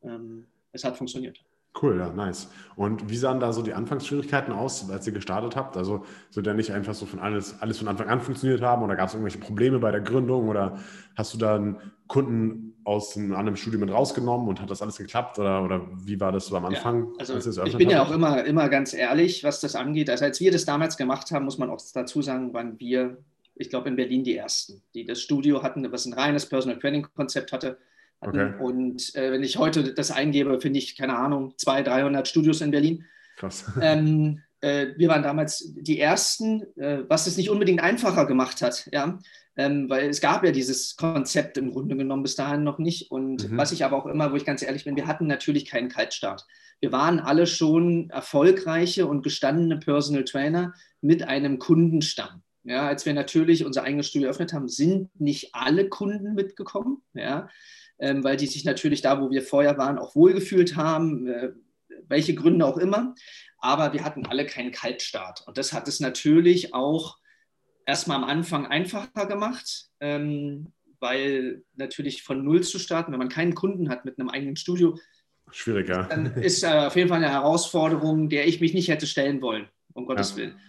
ähm, 0.03 0.47
es 0.73 0.85
hat 0.85 0.97
funktioniert. 0.97 1.45
Cool, 1.81 1.99
ja, 1.99 2.13
nice. 2.13 2.49
Und 2.77 3.09
wie 3.09 3.17
sahen 3.17 3.41
da 3.41 3.53
so 3.53 3.63
die 3.63 3.73
Anfangsschwierigkeiten 3.73 4.53
aus, 4.53 4.91
als 4.91 5.07
ihr 5.07 5.13
gestartet 5.13 5.57
habt? 5.57 5.77
Also 5.77 6.05
soll 6.31 6.43
der 6.43 6.53
nicht 6.53 6.73
einfach 6.73 6.93
so 6.93 7.07
von 7.07 7.19
alles, 7.19 7.61
alles 7.61 7.79
von 7.79 7.89
Anfang 7.89 8.09
an 8.09 8.21
funktioniert 8.21 8.61
haben 8.61 8.83
oder 8.83 8.95
gab 8.95 9.09
es 9.09 9.15
irgendwelche 9.15 9.39
Probleme 9.39 9.79
bei 9.79 9.91
der 9.91 10.03
Gründung 10.03 10.49
oder 10.49 10.79
hast 11.17 11.33
du 11.33 11.39
da 11.39 11.57
einen 11.57 11.79
Kunden 12.09 12.75
aus 12.85 13.17
einem 13.17 13.35
anderen 13.35 13.57
Studium 13.57 13.81
mit 13.81 13.91
rausgenommen 13.91 14.49
und 14.49 14.61
hat 14.61 14.71
das 14.71 14.83
alles 14.83 14.99
geklappt 14.99 15.39
oder, 15.39 15.65
oder 15.65 15.89
wie 16.05 16.21
war 16.21 16.31
das 16.31 16.47
so 16.47 16.57
am 16.57 16.67
Anfang? 16.67 17.09
Ja, 17.19 17.35
also 17.35 17.65
ich 17.65 17.77
bin 17.77 17.89
ja 17.89 18.03
auch 18.03 18.11
immer, 18.11 18.45
immer 18.45 18.69
ganz 18.69 18.93
ehrlich, 18.93 19.43
was 19.43 19.61
das 19.61 19.75
angeht. 19.75 20.11
Also 20.11 20.27
als 20.27 20.41
wir 20.41 20.53
das 20.53 20.67
damals 20.67 20.99
gemacht 20.99 21.31
haben, 21.31 21.47
muss 21.47 21.59
man 21.59 21.71
auch 21.71 21.81
dazu 21.95 22.21
sagen, 22.21 22.53
waren 22.53 22.79
wir, 22.79 23.17
ich 23.55 23.71
glaube 23.71 23.89
in 23.89 23.97
Berlin 23.97 24.25
die 24.25 24.37
Ersten, 24.37 24.83
die 24.95 25.07
das 25.07 25.23
Studio 25.23 25.63
hatten, 25.63 25.91
was 25.91 26.05
ein 26.05 26.13
reines 26.13 26.45
Personal 26.45 26.79
Training 26.79 27.07
Konzept 27.15 27.51
hatte 27.51 27.79
Okay. 28.23 28.55
Und 28.61 29.15
äh, 29.17 29.33
wenn 29.33 29.43
ich 29.43 29.59
heute 29.59 29.95
das 29.95 30.11
eingebe, 30.11 30.61
finde 30.61 30.79
ich, 30.79 30.97
keine 30.97 31.17
Ahnung, 31.17 31.55
200, 31.57 31.89
300 31.89 32.29
Studios 32.29 32.61
in 32.61 32.71
Berlin. 32.71 33.05
Krass. 33.37 33.71
Ähm, 33.81 34.41
äh, 34.61 34.89
wir 34.97 35.09
waren 35.09 35.25
damals 35.25 35.75
die 35.75 35.99
Ersten, 35.99 36.63
äh, 36.77 37.03
was 37.09 37.27
es 37.27 37.37
nicht 37.37 37.51
unbedingt 37.51 37.83
einfacher 37.83 38.27
gemacht 38.27 38.63
hat, 38.63 38.89
ja. 38.93 39.19
Ähm, 39.55 39.91
weil 39.91 40.09
es 40.09 40.23
gab 40.23 40.45
ja 40.45 40.53
dieses 40.53 40.97
Konzept 40.97 41.59
im 41.59 41.73
Grunde 41.73 41.95
genommen 41.95 42.23
bis 42.23 42.37
dahin 42.37 42.63
noch 42.63 42.79
nicht. 42.79 43.11
Und 43.11 43.51
mhm. 43.51 43.59
was 43.59 43.73
ich 43.73 43.85
aber 43.85 43.97
auch 43.97 44.07
immer, 44.07 44.33
wo 44.33 44.37
ich 44.37 44.47
ganz 44.47 44.63
ehrlich 44.63 44.85
bin, 44.85 44.97
wir 44.97 45.07
hatten 45.07 45.27
natürlich 45.27 45.67
keinen 45.67 45.91
Kaltstart. 45.91 46.47
Wir 46.81 46.91
waren 46.91 47.21
alle 47.21 47.47
schon 47.47 48.09
erfolgreiche 48.09 49.07
und 49.07 49.23
gestandene 49.23 49.79
Personal 49.79 50.25
Trainer 50.25 50.73
mit 51.03 51.23
einem 51.23 51.59
Kundenstamm. 51.59 52.43
Ja, 52.65 52.87
als 52.87 53.05
wir 53.05 53.13
natürlich 53.13 53.67
unser 53.67 53.83
eigenes 53.83 54.09
Studio 54.09 54.29
eröffnet 54.29 54.53
haben, 54.53 54.69
sind 54.69 55.11
nicht 55.21 55.55
alle 55.55 55.89
Kunden 55.89 56.35
mitgekommen. 56.35 57.03
Ja, 57.13 57.49
weil 58.25 58.37
die 58.37 58.47
sich 58.47 58.65
natürlich 58.65 59.01
da, 59.01 59.21
wo 59.21 59.31
wir 59.31 59.43
vorher 59.43 59.79
waren, 59.79 59.99
auch 59.99 60.15
wohlgefühlt 60.15 60.77
haben, 60.77 61.27
äh, 61.29 61.53
welche 62.09 62.35
Gründe 62.35 62.67
auch 62.67 62.79
immer. 62.79 63.15
Aber 63.59 63.93
wir 63.93 64.05
hatten 64.05 64.27
alle 64.27 64.45
keinen 64.45 64.73
Kaltstart. 64.73 65.45
Und 65.47 65.57
das 65.57 65.73
hat 65.73 65.87
es 65.87 66.01
natürlich 66.01 66.75
auch 66.75 67.19
erstmal 67.87 68.17
am 68.17 68.25
Anfang 68.25 68.67
einfacher 68.67 69.27
gemacht, 69.27 69.91
ähm, 70.01 70.73
weil 70.99 71.63
natürlich 71.75 72.23
von 72.23 72.45
Null 72.45 72.63
zu 72.63 72.79
starten, 72.79 73.13
wenn 73.13 73.19
man 73.19 73.29
keinen 73.29 73.55
Kunden 73.55 73.89
hat 73.89 74.05
mit 74.05 74.19
einem 74.19 74.29
eigenen 74.29 74.57
Studio, 74.57 74.99
schwieriger. 75.51 76.07
Dann 76.09 76.35
ist 76.35 76.65
auf 76.65 76.97
jeden 76.97 77.09
Fall 77.09 77.19
eine 77.19 77.31
Herausforderung, 77.31 78.29
der 78.29 78.47
ich 78.47 78.61
mich 78.61 78.75
nicht 78.75 78.89
hätte 78.89 79.07
stellen 79.07 79.43
wollen, 79.43 79.69
um 79.93 80.07
Gottes 80.07 80.31
ja. 80.33 80.37
Willen. 80.39 80.61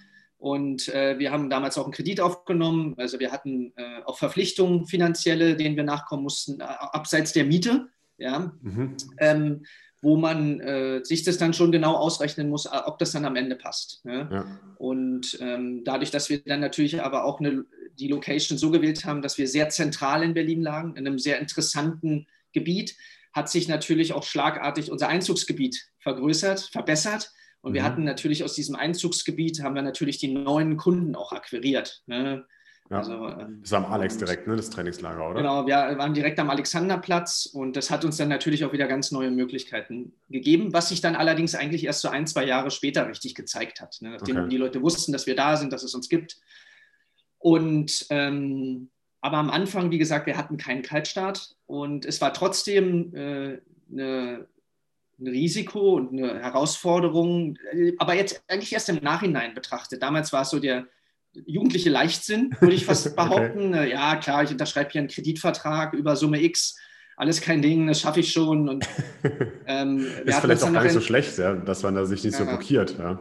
Und 0.43 0.89
äh, 0.89 1.17
wir 1.19 1.31
haben 1.31 1.49
damals 1.49 1.77
auch 1.77 1.85
einen 1.85 1.93
Kredit 1.93 2.19
aufgenommen. 2.19 2.95
Also 2.97 3.17
wir 3.17 3.31
hatten 3.31 3.71
äh, 3.77 4.03
auch 4.03 4.17
Verpflichtungen 4.17 4.87
finanzielle, 4.87 5.55
denen 5.55 5.77
wir 5.77 5.85
nachkommen 5.85 6.23
mussten, 6.23 6.61
abseits 6.61 7.31
der 7.31 7.45
Miete, 7.45 7.87
ja, 8.17 8.51
mhm. 8.61 8.97
ähm, 9.19 9.65
wo 10.01 10.17
man 10.17 10.59
äh, 10.59 10.99
sich 11.05 11.23
das 11.23 11.37
dann 11.37 11.53
schon 11.53 11.71
genau 11.71 11.95
ausrechnen 11.95 12.49
muss, 12.49 12.67
ob 12.69 12.99
das 12.99 13.13
dann 13.13 13.23
am 13.23 13.37
Ende 13.37 13.55
passt. 13.55 14.01
Ja? 14.03 14.29
Ja. 14.29 14.59
Und 14.79 15.37
ähm, 15.39 15.85
dadurch, 15.85 16.11
dass 16.11 16.29
wir 16.29 16.43
dann 16.43 16.59
natürlich 16.59 17.01
aber 17.01 17.23
auch 17.23 17.39
eine, 17.39 17.63
die 17.97 18.09
Location 18.09 18.57
so 18.57 18.69
gewählt 18.69 19.05
haben, 19.05 19.21
dass 19.21 19.37
wir 19.37 19.47
sehr 19.47 19.69
zentral 19.69 20.23
in 20.23 20.33
Berlin 20.33 20.61
lagen, 20.61 20.97
in 20.97 21.07
einem 21.07 21.19
sehr 21.19 21.39
interessanten 21.39 22.27
Gebiet, 22.51 22.97
hat 23.31 23.49
sich 23.49 23.69
natürlich 23.69 24.11
auch 24.11 24.23
schlagartig 24.23 24.91
unser 24.91 25.07
Einzugsgebiet 25.07 25.87
vergrößert, 25.99 26.69
verbessert 26.69 27.31
und 27.63 27.71
mhm. 27.71 27.75
wir 27.75 27.83
hatten 27.83 28.03
natürlich 28.03 28.43
aus 28.43 28.53
diesem 28.53 28.75
Einzugsgebiet, 28.75 29.63
haben 29.63 29.73
wir 29.73 29.81
natürlich 29.81 30.17
die 30.17 30.33
neuen 30.33 30.75
Kunden 30.77 31.15
auch 31.15 31.31
akquiriert. 31.31 32.03
Ne? 32.05 32.45
Ja. 32.89 32.97
Also, 32.97 33.29
ähm, 33.29 33.59
das 33.61 33.71
war 33.71 33.85
am 33.85 33.91
Alex 33.91 34.17
direkt, 34.17 34.47
ne, 34.47 34.57
das 34.57 34.69
Trainingslager, 34.69 35.29
oder? 35.29 35.37
Genau, 35.37 35.65
wir 35.65 35.75
waren 35.97 36.13
direkt 36.13 36.37
am 36.39 36.49
Alexanderplatz 36.49 37.45
und 37.45 37.77
das 37.77 37.89
hat 37.89 38.03
uns 38.03 38.17
dann 38.17 38.27
natürlich 38.27 38.65
auch 38.65 38.73
wieder 38.73 38.87
ganz 38.87 39.11
neue 39.11 39.31
Möglichkeiten 39.31 40.13
gegeben, 40.29 40.73
was 40.73 40.89
sich 40.89 40.99
dann 40.99 41.15
allerdings 41.15 41.55
eigentlich 41.55 41.85
erst 41.85 42.01
so 42.01 42.09
ein, 42.09 42.27
zwei 42.27 42.43
Jahre 42.43 42.69
später 42.69 43.07
richtig 43.07 43.33
gezeigt 43.33 43.79
hat. 43.79 43.97
Ne? 44.01 44.09
Nachdem 44.09 44.37
okay. 44.37 44.49
die 44.49 44.57
Leute 44.57 44.81
wussten, 44.81 45.13
dass 45.13 45.25
wir 45.25 45.37
da 45.37 45.55
sind, 45.55 45.71
dass 45.71 45.83
es 45.83 45.95
uns 45.95 46.09
gibt. 46.09 46.37
Und 47.39 48.05
ähm, 48.09 48.89
aber 49.21 49.37
am 49.37 49.49
Anfang, 49.49 49.89
wie 49.89 49.97
gesagt, 49.97 50.25
wir 50.27 50.35
hatten 50.35 50.57
keinen 50.57 50.81
Kaltstart 50.81 51.55
und 51.65 52.05
es 52.05 52.19
war 52.19 52.33
trotzdem 52.33 53.15
äh, 53.15 53.61
eine 53.89 54.47
ein 55.23 55.27
Risiko 55.27 55.95
und 55.95 56.11
eine 56.11 56.41
Herausforderung, 56.41 57.57
aber 57.97 58.15
jetzt 58.15 58.43
eigentlich 58.47 58.73
erst 58.73 58.89
im 58.89 58.97
Nachhinein 58.97 59.53
betrachtet. 59.53 60.01
Damals 60.01 60.33
war 60.33 60.43
es 60.43 60.49
so 60.49 60.59
der 60.59 60.87
jugendliche 61.33 61.89
Leichtsinn, 61.89 62.55
würde 62.59 62.75
ich 62.75 62.85
fast 62.85 63.15
behaupten. 63.15 63.73
okay. 63.73 63.91
Ja, 63.91 64.15
klar, 64.17 64.43
ich 64.43 64.51
unterschreibe 64.51 64.91
hier 64.91 64.99
einen 64.99 65.07
Kreditvertrag 65.07 65.93
über 65.93 66.15
Summe 66.15 66.41
X, 66.41 66.77
alles 67.15 67.41
kein 67.41 67.61
Ding, 67.61 67.87
das 67.87 68.01
schaffe 68.01 68.19
ich 68.19 68.31
schon. 68.31 68.69
Und, 68.69 68.87
ähm, 69.67 70.07
ist 70.25 70.39
vielleicht 70.39 70.63
auch 70.63 70.73
gar 70.73 70.83
nicht 70.83 70.93
so 70.93 71.01
schlecht, 71.01 71.37
ja, 71.37 71.53
dass 71.53 71.83
man 71.83 71.95
da 71.95 72.05
sich 72.05 72.23
nicht 72.23 72.33
ja, 72.33 72.39
so 72.39 72.45
blockiert. 72.45 72.97
Ja. 72.97 73.19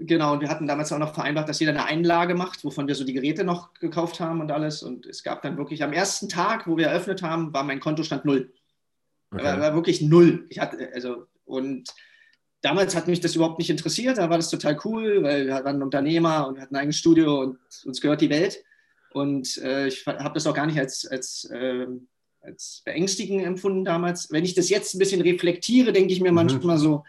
Genau, 0.00 0.34
und 0.34 0.40
wir 0.40 0.48
hatten 0.48 0.68
damals 0.68 0.92
auch 0.92 0.98
noch 0.98 1.12
vereinbart, 1.12 1.48
dass 1.48 1.58
jeder 1.58 1.72
eine 1.72 1.84
Einlage 1.84 2.36
macht, 2.36 2.64
wovon 2.64 2.86
wir 2.86 2.94
so 2.94 3.04
die 3.04 3.14
Geräte 3.14 3.42
noch 3.42 3.74
gekauft 3.74 4.20
haben 4.20 4.40
und 4.40 4.52
alles. 4.52 4.82
Und 4.82 5.06
es 5.06 5.24
gab 5.24 5.42
dann 5.42 5.56
wirklich 5.56 5.82
am 5.82 5.92
ersten 5.92 6.28
Tag, 6.28 6.68
wo 6.68 6.76
wir 6.76 6.86
eröffnet 6.86 7.22
haben, 7.22 7.52
war 7.52 7.64
mein 7.64 7.80
Kontostand 7.80 8.24
null. 8.24 8.52
Okay. 9.30 9.44
War, 9.44 9.60
war, 9.60 9.74
wirklich 9.74 10.00
null. 10.00 10.46
Ich 10.48 10.58
hatte, 10.58 10.90
also, 10.94 11.26
und 11.44 11.88
damals 12.60 12.96
hat 12.96 13.08
mich 13.08 13.20
das 13.20 13.36
überhaupt 13.36 13.58
nicht 13.58 13.70
interessiert. 13.70 14.18
Da 14.18 14.30
war 14.30 14.38
das 14.38 14.50
total 14.50 14.78
cool, 14.84 15.22
weil 15.22 15.46
wir 15.46 15.64
waren 15.64 15.82
Unternehmer 15.82 16.48
und 16.48 16.60
hatten 16.60 16.74
ein 16.74 16.80
eigenes 16.80 16.96
Studio 16.98 17.40
und 17.40 17.58
uns 17.84 18.00
gehört 18.00 18.20
die 18.20 18.30
Welt. 18.30 18.62
Und 19.12 19.58
äh, 19.58 19.88
ich 19.88 20.06
habe 20.06 20.34
das 20.34 20.46
auch 20.46 20.54
gar 20.54 20.66
nicht 20.66 20.78
als, 20.78 21.06
als, 21.06 21.44
äh, 21.50 21.86
als 22.40 22.82
beängstigend 22.84 23.44
empfunden 23.44 23.84
damals. 23.84 24.30
Wenn 24.30 24.44
ich 24.44 24.54
das 24.54 24.68
jetzt 24.68 24.94
ein 24.94 24.98
bisschen 24.98 25.20
reflektiere, 25.20 25.92
denke 25.92 26.12
ich 26.12 26.20
mir 26.20 26.30
mhm. 26.30 26.36
manchmal 26.36 26.78
so, 26.78 27.04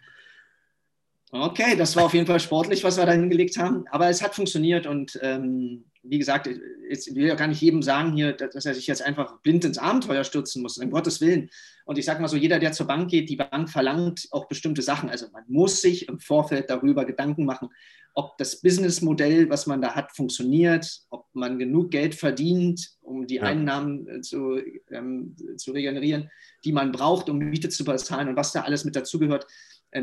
okay, 1.32 1.76
das 1.76 1.96
war 1.96 2.06
auf 2.06 2.14
jeden 2.14 2.26
Fall 2.26 2.40
sportlich, 2.40 2.84
was 2.84 2.98
wir 2.98 3.06
da 3.06 3.12
hingelegt 3.12 3.58
haben. 3.58 3.86
Aber 3.92 4.10
es 4.10 4.22
hat 4.22 4.36
funktioniert 4.36 4.88
und 4.88 5.20
ähm, 5.22 5.86
wie 6.04 6.18
gesagt, 6.18 6.48
ich 6.48 7.16
will 7.16 7.28
ja 7.28 7.36
gar 7.36 7.48
nicht 7.48 7.62
jedem 7.62 7.82
sagen 7.82 8.14
hier, 8.14 8.34
dass 8.34 8.66
er 8.66 8.74
sich 8.74 8.88
jetzt 8.88 9.02
einfach 9.02 9.40
blind 9.42 9.66
ins 9.66 9.78
Abenteuer 9.78 10.24
stürzen 10.24 10.62
muss, 10.62 10.78
um 10.78 10.90
Gottes 10.90 11.20
Willen. 11.22 11.50
Und 11.86 11.98
ich 11.98 12.06
sage 12.06 12.22
mal 12.22 12.28
so, 12.28 12.38
jeder, 12.38 12.60
der 12.60 12.72
zur 12.72 12.88
Bank 12.88 13.10
geht, 13.10 13.30
die 13.30 13.36
Bank 13.36 13.70
verlangt 13.70 14.28
auch 14.32 14.48
bestimmte 14.48 14.82
Sachen. 14.82 15.10
Also 15.10 15.28
man 15.32 15.44
muss 15.48 15.82
sich 15.82 16.08
im 16.08 16.20
Vorfeld 16.20 16.70
darüber 16.70 17.06
Gedanken 17.06 17.46
machen, 17.46 17.70
ob 18.14 18.38
das 18.38 18.62
Businessmodell, 18.62 19.50
was 19.50 19.68
man 19.68 19.82
da 19.82 19.96
hat, 19.96 20.16
funktioniert, 20.16 21.02
ob 21.10 21.26
man 21.34 21.60
genug 21.60 21.92
Geld 21.92 22.16
verdient, 22.16 22.90
um 23.02 23.28
die 23.28 23.36
ja. 23.36 23.44
Einnahmen 23.44 24.08
äh, 24.08 24.22
zu, 24.22 24.60
ähm, 24.92 25.36
zu 25.58 25.72
regenerieren, 25.72 26.30
die 26.66 26.72
man 26.72 26.92
braucht, 26.92 27.30
um 27.30 27.38
Miete 27.38 27.70
zu 27.70 27.84
bezahlen 27.84 28.30
und 28.30 28.36
was 28.36 28.52
da 28.52 28.62
alles 28.62 28.84
mit 28.84 28.96
dazugehört. 28.96 29.46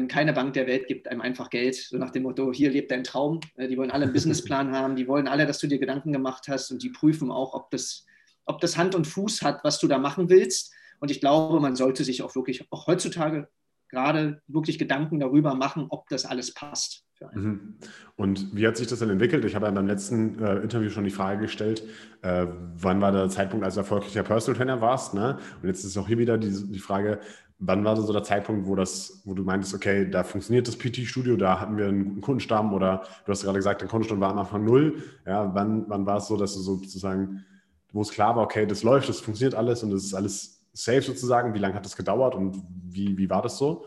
Keine 0.09 0.33
Bank 0.33 0.55
der 0.55 0.67
Welt 0.67 0.89
gibt 0.89 1.07
einem 1.07 1.21
einfach 1.21 1.49
Geld, 1.49 1.77
so 1.77 1.97
nach 1.97 2.11
dem 2.11 2.25
Motto, 2.25 2.53
hier 2.53 2.71
lebt 2.71 2.91
dein 2.91 3.05
Traum. 3.05 3.41
Äh, 3.57 3.69
die 3.69 3.77
wollen 3.77 3.91
alle 3.91 4.05
einen 4.05 4.13
Businessplan 4.13 4.73
haben, 4.77 4.97
die 4.97 5.07
wollen 5.07 5.29
alle, 5.29 5.47
dass 5.47 5.59
du 5.59 5.67
dir 5.67 5.79
Gedanken 5.79 6.13
gemacht 6.13 6.49
hast 6.49 6.71
und 6.71 6.83
die 6.83 6.91
prüfen 6.91 7.31
auch, 7.31 7.55
ob 7.55 7.71
das, 7.71 8.05
ob 8.45 8.61
das 8.61 8.77
Hand 8.77 8.95
und 8.95 9.07
Fuß 9.07 9.43
hat, 9.43 9.63
was 9.63 9.79
du 9.79 9.87
da 9.87 9.99
machen 9.99 10.29
willst. 10.29 10.73
Und 10.99 11.11
ich 11.11 11.21
glaube, 11.21 11.61
man 11.61 11.77
sollte 11.77 12.05
sich 12.05 12.23
auch 12.23 12.35
wirklich, 12.35 12.71
auch 12.73 12.87
heutzutage 12.87 13.49
gerade 13.89 14.43
wirklich 14.49 14.79
Gedanken 14.79 15.21
darüber 15.21 15.55
machen, 15.55 15.87
ob 15.91 16.09
das 16.09 16.25
alles 16.25 16.53
passt. 16.53 17.05
Mhm. 17.35 17.77
Und 18.17 18.55
wie 18.55 18.67
hat 18.67 18.77
sich 18.77 18.87
das 18.87 18.99
dann 18.99 19.11
entwickelt? 19.11 19.45
Ich 19.45 19.55
habe 19.55 19.67
ja 19.67 19.73
beim 19.73 19.87
letzten 19.87 20.39
äh, 20.39 20.57
Interview 20.57 20.91
schon 20.91 21.05
die 21.05 21.11
Frage 21.11 21.43
gestellt, 21.43 21.83
äh, 22.23 22.47
wann 22.75 23.01
war 23.01 23.13
der 23.13 23.29
Zeitpunkt, 23.29 23.65
als 23.65 23.75
du 23.75 23.81
erfolgreicher 23.81 24.23
Personal 24.23 24.59
Trainer 24.59 24.81
warst? 24.81 25.15
Ne? 25.15 25.39
Und 25.63 25.69
jetzt 25.69 25.85
ist 25.85 25.97
auch 25.97 26.09
hier 26.09 26.19
wieder 26.19 26.37
die, 26.37 26.51
die 26.51 26.79
Frage, 26.79 27.21
wann 27.59 27.85
war 27.85 27.97
so 27.97 28.13
der 28.13 28.23
Zeitpunkt, 28.23 28.67
wo, 28.67 28.75
das, 28.75 29.23
wo 29.25 29.35
du 29.35 29.43
meintest, 29.43 29.75
okay, 29.75 30.09
da 30.11 30.25
funktioniert 30.25 30.69
das 30.69 30.77
PT-Studio, 30.77 31.37
da 31.37 31.61
hatten 31.61 31.77
wir 31.77 31.87
einen 31.87 32.21
Kundenstamm 32.21 32.75
oder 32.75 33.05
du 33.25 33.33
hast 33.33 33.43
gerade 33.43 33.59
gesagt, 33.59 33.81
der 33.81 33.89
Kundenstamm 33.89 34.21
war 34.21 34.31
am 34.31 34.39
Anfang 34.39 34.65
null. 34.65 35.03
Ja, 35.27 35.55
wann, 35.55 35.89
wann 35.89 36.05
war 36.05 36.19
es 36.19 36.27
so, 36.27 36.37
dass 36.37 36.55
du 36.55 36.61
sozusagen, 36.61 37.45
wo 37.93 38.03
es 38.03 38.11
klar 38.11 38.37
war, 38.37 38.45
okay, 38.45 38.67
das 38.67 38.83
läuft, 38.83 39.09
das 39.09 39.21
funktioniert 39.21 39.55
alles 39.55 39.83
und 39.83 39.91
das 39.91 40.05
ist 40.05 40.15
alles 40.15 40.61
safe 40.73 41.03
sozusagen? 41.03 41.55
Wie 41.55 41.59
lange 41.59 41.75
hat 41.75 41.85
das 41.85 41.97
gedauert 41.97 42.35
und 42.35 42.63
wie, 42.85 43.17
wie 43.17 43.31
war 43.31 43.43
das 43.43 43.57
so? 43.57 43.87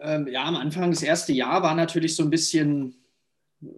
Ähm, 0.00 0.26
ja, 0.28 0.44
am 0.44 0.56
Anfang, 0.56 0.90
das 0.90 1.02
erste 1.02 1.32
Jahr 1.32 1.62
war 1.62 1.74
natürlich 1.74 2.16
so 2.16 2.22
ein 2.22 2.30
bisschen 2.30 2.96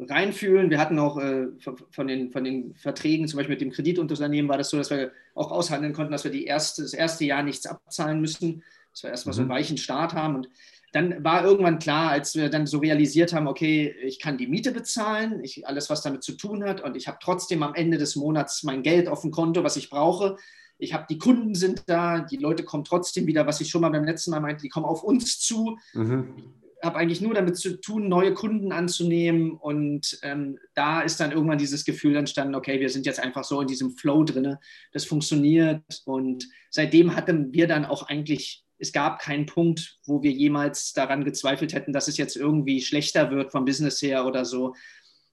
reinfühlen. 0.08 0.70
Wir 0.70 0.78
hatten 0.78 0.98
auch 0.98 1.18
äh, 1.18 1.48
von, 1.90 2.06
den, 2.06 2.30
von 2.30 2.44
den 2.44 2.74
Verträgen, 2.74 3.28
zum 3.28 3.38
Beispiel 3.38 3.54
mit 3.54 3.60
dem 3.60 3.72
Kreditunternehmen, 3.72 4.48
war 4.48 4.56
das 4.56 4.70
so, 4.70 4.78
dass 4.78 4.90
wir 4.90 5.10
auch 5.34 5.50
aushandeln 5.50 5.92
konnten, 5.92 6.12
dass 6.12 6.24
wir 6.24 6.30
die 6.30 6.44
erste, 6.44 6.82
das 6.82 6.94
erste 6.94 7.24
Jahr 7.24 7.42
nichts 7.42 7.66
abzahlen 7.66 8.20
müssen, 8.20 8.62
dass 8.94 9.02
wir 9.02 9.10
erstmal 9.10 9.32
mhm. 9.32 9.36
so 9.36 9.42
einen 9.42 9.48
mhm. 9.48 9.54
weichen 9.54 9.76
Start 9.76 10.14
haben. 10.14 10.36
Und 10.36 10.48
dann 10.92 11.24
war 11.24 11.44
irgendwann 11.44 11.80
klar, 11.80 12.10
als 12.10 12.36
wir 12.36 12.48
dann 12.48 12.66
so 12.66 12.78
realisiert 12.78 13.32
haben, 13.32 13.48
okay, 13.48 13.94
ich 14.02 14.20
kann 14.20 14.38
die 14.38 14.46
Miete 14.46 14.70
bezahlen, 14.70 15.42
ich, 15.42 15.66
alles, 15.66 15.90
was 15.90 16.02
damit 16.02 16.22
zu 16.22 16.32
tun 16.32 16.64
hat, 16.64 16.80
und 16.80 16.96
ich 16.96 17.08
habe 17.08 17.18
trotzdem 17.20 17.62
am 17.64 17.74
Ende 17.74 17.98
des 17.98 18.14
Monats 18.14 18.62
mein 18.62 18.82
Geld 18.82 19.08
auf 19.08 19.22
dem 19.22 19.32
Konto, 19.32 19.64
was 19.64 19.76
ich 19.76 19.90
brauche. 19.90 20.36
Ich 20.78 20.94
habe 20.94 21.06
die 21.08 21.18
Kunden 21.18 21.54
sind 21.54 21.82
da, 21.86 22.20
die 22.20 22.36
Leute 22.36 22.64
kommen 22.64 22.84
trotzdem 22.84 23.26
wieder, 23.26 23.46
was 23.46 23.60
ich 23.60 23.68
schon 23.68 23.80
mal 23.80 23.90
beim 23.90 24.04
letzten 24.04 24.30
Mal 24.30 24.40
meinte, 24.40 24.62
die 24.62 24.68
kommen 24.68 24.86
auf 24.86 25.02
uns 25.02 25.40
zu. 25.40 25.78
Mhm. 25.94 26.34
Ich 26.80 26.86
habe 26.86 26.98
eigentlich 26.98 27.22
nur 27.22 27.32
damit 27.32 27.56
zu 27.56 27.80
tun, 27.80 28.08
neue 28.08 28.34
Kunden 28.34 28.70
anzunehmen. 28.70 29.52
Und 29.52 30.18
ähm, 30.22 30.58
da 30.74 31.00
ist 31.00 31.18
dann 31.18 31.32
irgendwann 31.32 31.58
dieses 31.58 31.84
Gefühl 31.84 32.14
entstanden, 32.16 32.54
okay, 32.54 32.78
wir 32.78 32.90
sind 32.90 33.06
jetzt 33.06 33.20
einfach 33.20 33.42
so 33.44 33.60
in 33.62 33.66
diesem 33.66 33.92
Flow 33.92 34.22
drin, 34.22 34.56
das 34.92 35.06
funktioniert. 35.06 35.82
Und 36.04 36.46
seitdem 36.70 37.16
hatten 37.16 37.52
wir 37.54 37.66
dann 37.66 37.84
auch 37.84 38.02
eigentlich, 38.02 38.63
es 38.84 38.92
gab 38.92 39.18
keinen 39.18 39.46
Punkt, 39.46 39.98
wo 40.06 40.22
wir 40.22 40.30
jemals 40.30 40.92
daran 40.92 41.24
gezweifelt 41.24 41.72
hätten, 41.74 41.92
dass 41.92 42.08
es 42.08 42.16
jetzt 42.16 42.36
irgendwie 42.36 42.80
schlechter 42.80 43.30
wird 43.30 43.52
vom 43.52 43.64
Business 43.64 44.00
her 44.02 44.26
oder 44.26 44.44
so. 44.44 44.74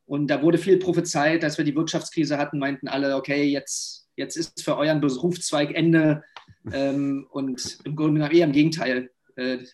Und 0.05 0.27
da 0.27 0.41
wurde 0.41 0.57
viel 0.57 0.77
prophezeit, 0.77 1.43
als 1.43 1.57
wir 1.57 1.65
die 1.65 1.75
Wirtschaftskrise 1.75 2.37
hatten, 2.37 2.59
meinten 2.59 2.87
alle, 2.87 3.15
okay, 3.15 3.43
jetzt 3.43 4.01
jetzt 4.15 4.37
ist 4.37 4.63
für 4.63 4.77
euren 4.77 5.01
Berufszweig 5.01 5.73
Ende. 5.73 6.23
Ähm, 6.71 7.25
und 7.31 7.79
im 7.85 7.95
Grunde 7.95 8.19
genommen 8.19 8.35
eher 8.35 8.45
im 8.45 8.51
Gegenteil. 8.51 9.09
Äh, 9.35 9.65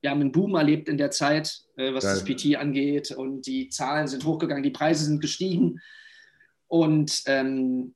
wir 0.00 0.10
haben 0.10 0.22
einen 0.22 0.32
Boom 0.32 0.54
erlebt 0.54 0.88
in 0.88 0.96
der 0.96 1.10
Zeit, 1.10 1.60
äh, 1.76 1.92
was 1.92 2.04
Geil. 2.04 2.14
das 2.14 2.24
PT 2.24 2.56
angeht. 2.56 3.10
Und 3.10 3.46
die 3.46 3.68
Zahlen 3.68 4.08
sind 4.08 4.24
hochgegangen, 4.24 4.62
die 4.62 4.70
Preise 4.70 5.04
sind 5.04 5.20
gestiegen. 5.20 5.78
Und 6.68 7.22
ähm, 7.26 7.94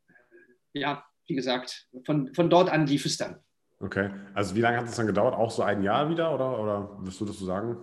ja, 0.75 1.03
wie 1.27 1.35
gesagt, 1.35 1.89
von, 2.05 2.35
von 2.35 2.51
dort 2.51 2.69
an 2.69 2.87
lief 2.87 3.07
es 3.07 3.17
dann. 3.17 3.41
Okay, 3.79 4.11
also 4.35 4.55
wie 4.55 4.61
lange 4.61 4.79
hat 4.79 4.87
es 4.87 4.97
dann 4.97 5.07
gedauert? 5.07 5.35
Auch 5.35 5.51
so 5.51 5.63
ein 5.63 5.83
Jahr 5.83 6.09
wieder 6.09 6.33
oder, 6.33 6.59
oder 6.59 6.99
wirst 7.01 7.21
du 7.21 7.25
das 7.25 7.39
so 7.39 7.47
sagen? 7.47 7.77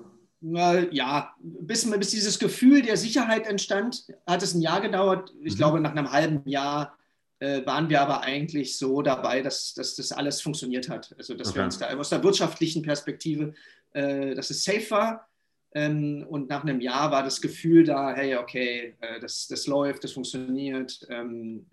ja, 0.46 1.34
bis, 1.40 1.90
bis 1.90 2.10
dieses 2.10 2.38
Gefühl 2.38 2.82
der 2.82 2.98
Sicherheit 2.98 3.48
entstand, 3.48 4.08
hat 4.28 4.44
es 4.44 4.54
ein 4.54 4.62
Jahr 4.62 4.82
gedauert. 4.82 5.34
Ich 5.42 5.54
mhm. 5.54 5.58
glaube, 5.58 5.80
nach 5.80 5.92
einem 5.92 6.12
halben 6.12 6.42
Jahr 6.50 6.98
äh, 7.40 7.66
waren 7.66 7.90
wir 7.90 8.02
aber 8.02 8.22
eigentlich 8.22 8.78
so 8.78 9.02
dabei, 9.02 9.42
dass, 9.42 9.74
dass 9.74 9.96
das 9.96 10.12
alles 10.12 10.42
funktioniert 10.42 10.90
hat. 10.90 11.16
Also 11.18 11.34
dass 11.34 11.50
okay. 11.50 11.60
wir 11.60 11.64
uns 11.64 11.78
da 11.78 11.98
aus 11.98 12.10
der 12.10 12.24
wirtschaftlichen 12.24 12.82
Perspektive, 12.82 13.54
äh, 13.94 14.36
dass 14.36 14.50
es 14.50 14.64
safe 14.64 14.92
war. 14.92 15.30
Ähm, 15.74 16.26
und 16.30 16.50
nach 16.50 16.64
einem 16.64 16.82
Jahr 16.82 17.10
war 17.12 17.24
das 17.24 17.42
Gefühl 17.42 17.84
da, 17.84 18.14
hey, 18.14 18.36
okay, 18.36 18.96
äh, 19.00 19.20
das, 19.20 19.48
das 19.48 19.66
läuft, 19.66 20.04
das 20.04 20.12
funktioniert, 20.12 21.06
ähm, 21.10 21.68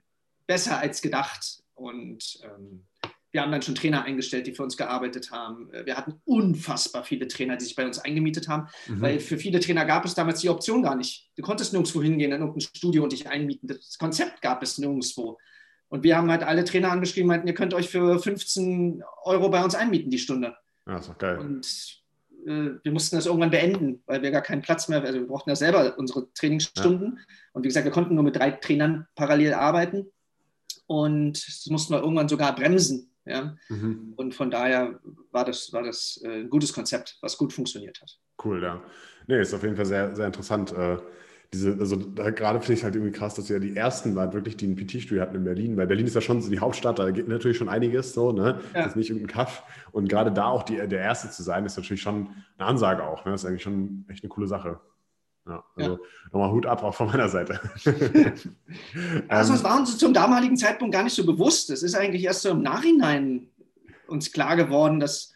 besser 0.47 0.79
als 0.79 1.03
gedacht. 1.03 1.63
Und 1.75 2.41
ähm, 2.45 2.85
wir 3.33 3.43
haben 3.43 3.53
dann 3.53 3.63
schon 3.63 3.75
Trainer 3.75 4.05
eingestellt, 4.05 4.47
die 4.47 4.55
für 4.55 4.63
uns 4.63 4.77
gearbeitet 4.77 5.31
haben. 5.31 5.73
Äh, 5.73 5.87
wir 5.87 5.97
hatten 5.97 6.21
unfassbar 6.25 7.05
viele 7.05 7.29
Trainer, 7.29 7.57
die 7.57 7.65
sich 7.65 7.77
bei 7.77 7.87
uns 7.87 7.99
eingemietet 7.99 8.49
haben, 8.49 8.69
mhm. 8.87 9.01
weil 9.01 9.21
für 9.21 9.39
viele 9.39 9.61
Trainer 9.61 9.85
gab 9.85 10.05
es 10.05 10.15
damals 10.15 10.41
die 10.41 10.49
Option 10.49 10.83
gar 10.83 10.97
nicht. 10.97 11.31
Du 11.37 11.43
konntest 11.43 11.73
nirgendwo 11.73 12.03
hingehen 12.03 12.33
in 12.33 12.41
irgendein 12.41 12.61
Studio 12.61 13.05
und 13.05 13.13
dich 13.13 13.29
einmieten. 13.29 13.69
Das 13.69 13.99
Konzept 13.99 14.43
gab 14.43 14.63
es 14.63 14.79
nirgendwo. 14.79 15.39
Und 15.89 16.05
wir 16.05 16.17
haben 16.17 16.31
halt 16.31 16.45
alle 16.45 16.65
Trainer 16.65 16.93
angeschrieben, 16.93 17.29
meinten, 17.29 17.49
ihr 17.49 17.55
könnt 17.55 17.75
euch 17.75 17.89
für 17.89 18.19
15 18.19 19.03
Euro 19.25 19.49
bei 19.49 19.63
uns 19.63 19.75
einmieten 19.75 20.11
die 20.11 20.19
Stunde. 20.19 20.57
Ja, 20.87 20.99
ist 20.99 21.09
doch 21.09 21.19
geil. 21.19 21.39
Und 21.39 22.01
äh, 22.47 22.71
wir 22.83 22.93
mussten 22.93 23.17
das 23.17 23.27
irgendwann 23.27 23.51
beenden, 23.51 24.03
weil 24.07 24.23
wir 24.23 24.31
gar 24.31 24.43
keinen 24.43 24.63
Platz 24.63 24.89
mehr, 24.89 25.03
also 25.03 25.19
wir 25.19 25.27
brauchten 25.27 25.51
ja 25.51 25.57
selber 25.57 25.99
unsere 25.99 26.33
Trainingsstunden. 26.33 27.17
Ja. 27.19 27.25
Und 27.53 27.65
wie 27.65 27.69
gesagt, 27.69 27.85
wir 27.85 27.93
konnten 27.93 28.15
nur 28.15 28.25
mit 28.25 28.37
drei 28.37 28.53
Trainern 28.53 29.07
parallel 29.17 29.55
arbeiten. 29.55 30.07
Und 30.87 31.47
das 31.47 31.67
mussten 31.67 31.93
wir 31.93 32.01
irgendwann 32.01 32.29
sogar 32.29 32.55
bremsen. 32.55 33.10
Ja? 33.25 33.57
Mhm. 33.69 34.15
Und 34.17 34.35
von 34.35 34.51
daher 34.51 34.99
war 35.31 35.45
das, 35.45 35.73
war 35.73 35.83
das 35.83 36.21
äh, 36.25 36.41
ein 36.41 36.51
gutes 36.51 36.73
Konzept, 36.73 37.19
was 37.21 37.37
gut 37.37 37.53
funktioniert 37.53 38.01
hat. 38.01 38.19
Cool, 38.43 38.63
ja. 38.63 38.83
Nee, 39.27 39.41
ist 39.41 39.55
auf 39.55 39.63
jeden 39.63 39.77
Fall 39.77 39.87
sehr, 39.87 40.15
sehr 40.17 40.27
interessant. 40.27 40.73
Äh, 40.73 40.97
diese, 41.53 41.77
also 41.81 41.97
da 41.97 42.31
gerade 42.31 42.61
finde 42.61 42.75
ich 42.75 42.85
halt 42.85 42.95
irgendwie 42.95 43.13
krass, 43.13 43.35
dass 43.35 43.49
wir 43.49 43.57
ja 43.57 43.61
die 43.61 43.77
ersten 43.77 44.15
waren, 44.15 44.33
wirklich, 44.33 44.57
die 44.57 44.69
ein 44.69 44.77
PT-Studio 44.77 45.21
hatten 45.21 45.35
in 45.35 45.45
Berlin, 45.45 45.77
weil 45.77 45.89
Berlin 45.89 46.07
ist 46.07 46.15
ja 46.15 46.21
schon 46.21 46.41
so 46.41 46.49
die 46.49 46.61
Hauptstadt, 46.61 47.01
da 47.01 47.11
geht 47.11 47.27
natürlich 47.27 47.57
schon 47.57 47.69
einiges 47.69 48.15
so, 48.15 48.31
ne? 48.31 48.61
Ja. 48.73 48.83
Das 48.83 48.93
ist 48.93 48.97
nicht 48.97 49.11
irgendein 49.11 49.35
Kaff. 49.35 49.65
Und 49.91 50.09
gerade 50.09 50.31
da 50.31 50.47
auch 50.47 50.63
die, 50.63 50.77
der 50.77 51.01
Erste 51.01 51.29
zu 51.31 51.43
sein, 51.43 51.67
ist 51.67 51.77
natürlich 51.77 52.03
schon 52.03 52.29
eine 52.57 52.69
Ansage 52.69 53.03
auch. 53.03 53.25
Ne? 53.25 53.33
Das 53.33 53.43
ist 53.43 53.49
eigentlich 53.49 53.63
schon 53.63 54.05
echt 54.09 54.23
eine 54.23 54.29
coole 54.29 54.47
Sache. 54.47 54.81
Ja, 55.51 55.65
also 55.75 55.93
ja. 55.93 55.99
nochmal 56.33 56.53
Hut 56.53 56.67
ab 56.67 56.85
auch 56.85 56.95
von 56.95 57.09
meiner 57.09 57.29
Seite. 57.29 57.61
also 59.29 59.55
es 59.55 59.65
war 59.65 59.79
uns 59.79 59.99
zum 59.99 60.15
damaligen 60.15 60.57
Zeitpunkt 60.57 60.95
gar 60.95 61.03
nicht 61.03 61.15
so 61.15 61.27
bewusst. 61.27 61.71
Es 61.71 61.83
ist 61.83 61.97
eigentlich 61.97 62.25
erst 62.25 62.43
so 62.43 62.51
im 62.51 62.63
Nachhinein 62.63 63.49
uns 64.07 64.33
klar 64.33 64.57
geworden, 64.57 65.01
dass 65.01 65.33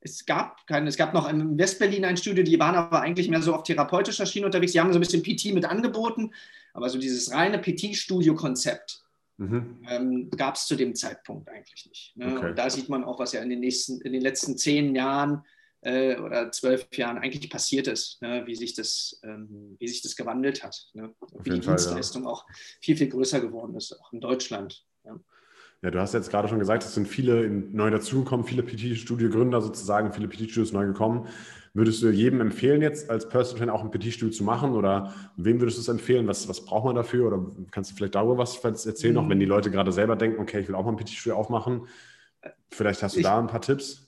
es 0.00 0.24
gab 0.24 0.64
keine, 0.68 0.88
es 0.88 0.96
gab 0.96 1.14
noch 1.14 1.28
in 1.28 1.58
Westberlin 1.58 2.04
ein 2.04 2.16
Studio, 2.16 2.44
die 2.44 2.60
waren 2.60 2.76
aber 2.76 3.00
eigentlich 3.00 3.28
mehr 3.28 3.42
so 3.42 3.54
auf 3.54 3.64
therapeutischer 3.64 4.24
Schiene 4.24 4.46
unterwegs. 4.46 4.72
Die 4.72 4.80
haben 4.80 4.92
so 4.92 4.98
ein 4.98 5.00
bisschen 5.00 5.22
PT 5.22 5.52
mit 5.52 5.64
angeboten, 5.64 6.32
aber 6.72 6.88
so 6.88 6.98
dieses 6.98 7.32
reine 7.32 7.58
PT-Studio-Konzept 7.58 9.02
mhm. 9.38 9.80
ähm, 9.88 10.30
gab 10.30 10.54
es 10.54 10.66
zu 10.66 10.76
dem 10.76 10.94
Zeitpunkt 10.94 11.48
eigentlich 11.48 11.86
nicht. 11.86 12.16
Ne? 12.16 12.36
Okay. 12.36 12.50
Und 12.50 12.58
da 12.58 12.70
sieht 12.70 12.88
man 12.88 13.02
auch, 13.02 13.18
was 13.18 13.32
ja 13.32 13.40
in 13.42 13.50
den, 13.50 13.60
nächsten, 13.60 14.00
in 14.02 14.12
den 14.12 14.22
letzten 14.22 14.56
zehn 14.56 14.94
Jahren 14.94 15.44
äh, 15.86 16.18
oder 16.18 16.50
zwölf 16.50 16.88
Jahren 16.96 17.18
eigentlich 17.18 17.48
passiert 17.48 17.86
ist, 17.86 18.20
ne? 18.20 18.42
wie, 18.44 18.56
sich 18.56 18.74
das, 18.74 19.20
ähm, 19.22 19.76
wie 19.78 19.86
sich 19.86 20.02
das 20.02 20.16
gewandelt 20.16 20.64
hat. 20.64 20.76
Ne? 20.94 21.14
Wie 21.44 21.50
die 21.50 21.62
Fall, 21.62 21.76
Dienstleistung 21.76 22.24
ja. 22.24 22.30
auch 22.30 22.44
viel, 22.80 22.96
viel 22.96 23.08
größer 23.08 23.40
geworden 23.40 23.76
ist, 23.76 23.92
auch 24.00 24.12
in 24.12 24.20
Deutschland. 24.20 24.84
Ja. 25.04 25.16
Ja, 25.82 25.90
du 25.90 26.00
hast 26.00 26.14
jetzt 26.14 26.30
gerade 26.30 26.48
schon 26.48 26.58
gesagt, 26.58 26.82
es 26.82 26.94
sind 26.94 27.06
viele 27.06 27.48
neu 27.48 27.90
dazugekommen, 27.90 28.46
viele 28.46 28.62
PT-Studio-Gründer 28.62 29.60
sozusagen, 29.60 30.12
viele 30.12 30.26
PT-Studios 30.26 30.72
neu 30.72 30.86
gekommen. 30.86 31.28
Würdest 31.74 32.02
du 32.02 32.08
jedem 32.08 32.40
empfehlen, 32.40 32.80
jetzt 32.80 33.10
als 33.10 33.28
Personal 33.28 33.58
Trainer 33.58 33.74
auch 33.74 33.84
ein 33.84 33.90
PT-Studio 33.90 34.34
zu 34.34 34.42
machen 34.42 34.72
oder 34.72 35.14
wem 35.36 35.60
würdest 35.60 35.76
du 35.76 35.82
es 35.82 35.88
empfehlen? 35.88 36.26
Was, 36.26 36.48
was 36.48 36.64
braucht 36.64 36.86
man 36.86 36.96
dafür? 36.96 37.26
Oder 37.26 37.46
kannst 37.70 37.90
du 37.90 37.94
vielleicht 37.94 38.14
darüber 38.14 38.38
was 38.38 38.56
erzählen, 38.64 39.12
mhm. 39.12 39.20
auch 39.20 39.28
wenn 39.28 39.38
die 39.38 39.46
Leute 39.46 39.70
gerade 39.70 39.92
selber 39.92 40.16
denken, 40.16 40.40
okay, 40.40 40.60
ich 40.60 40.68
will 40.68 40.74
auch 40.74 40.84
mal 40.84 40.92
ein 40.92 40.96
PT-Studio 40.96 41.36
aufmachen? 41.36 41.86
Vielleicht 42.70 43.02
hast 43.02 43.14
du 43.14 43.20
ich, 43.20 43.26
da 43.26 43.38
ein 43.38 43.46
paar 43.46 43.60
Tipps. 43.60 44.05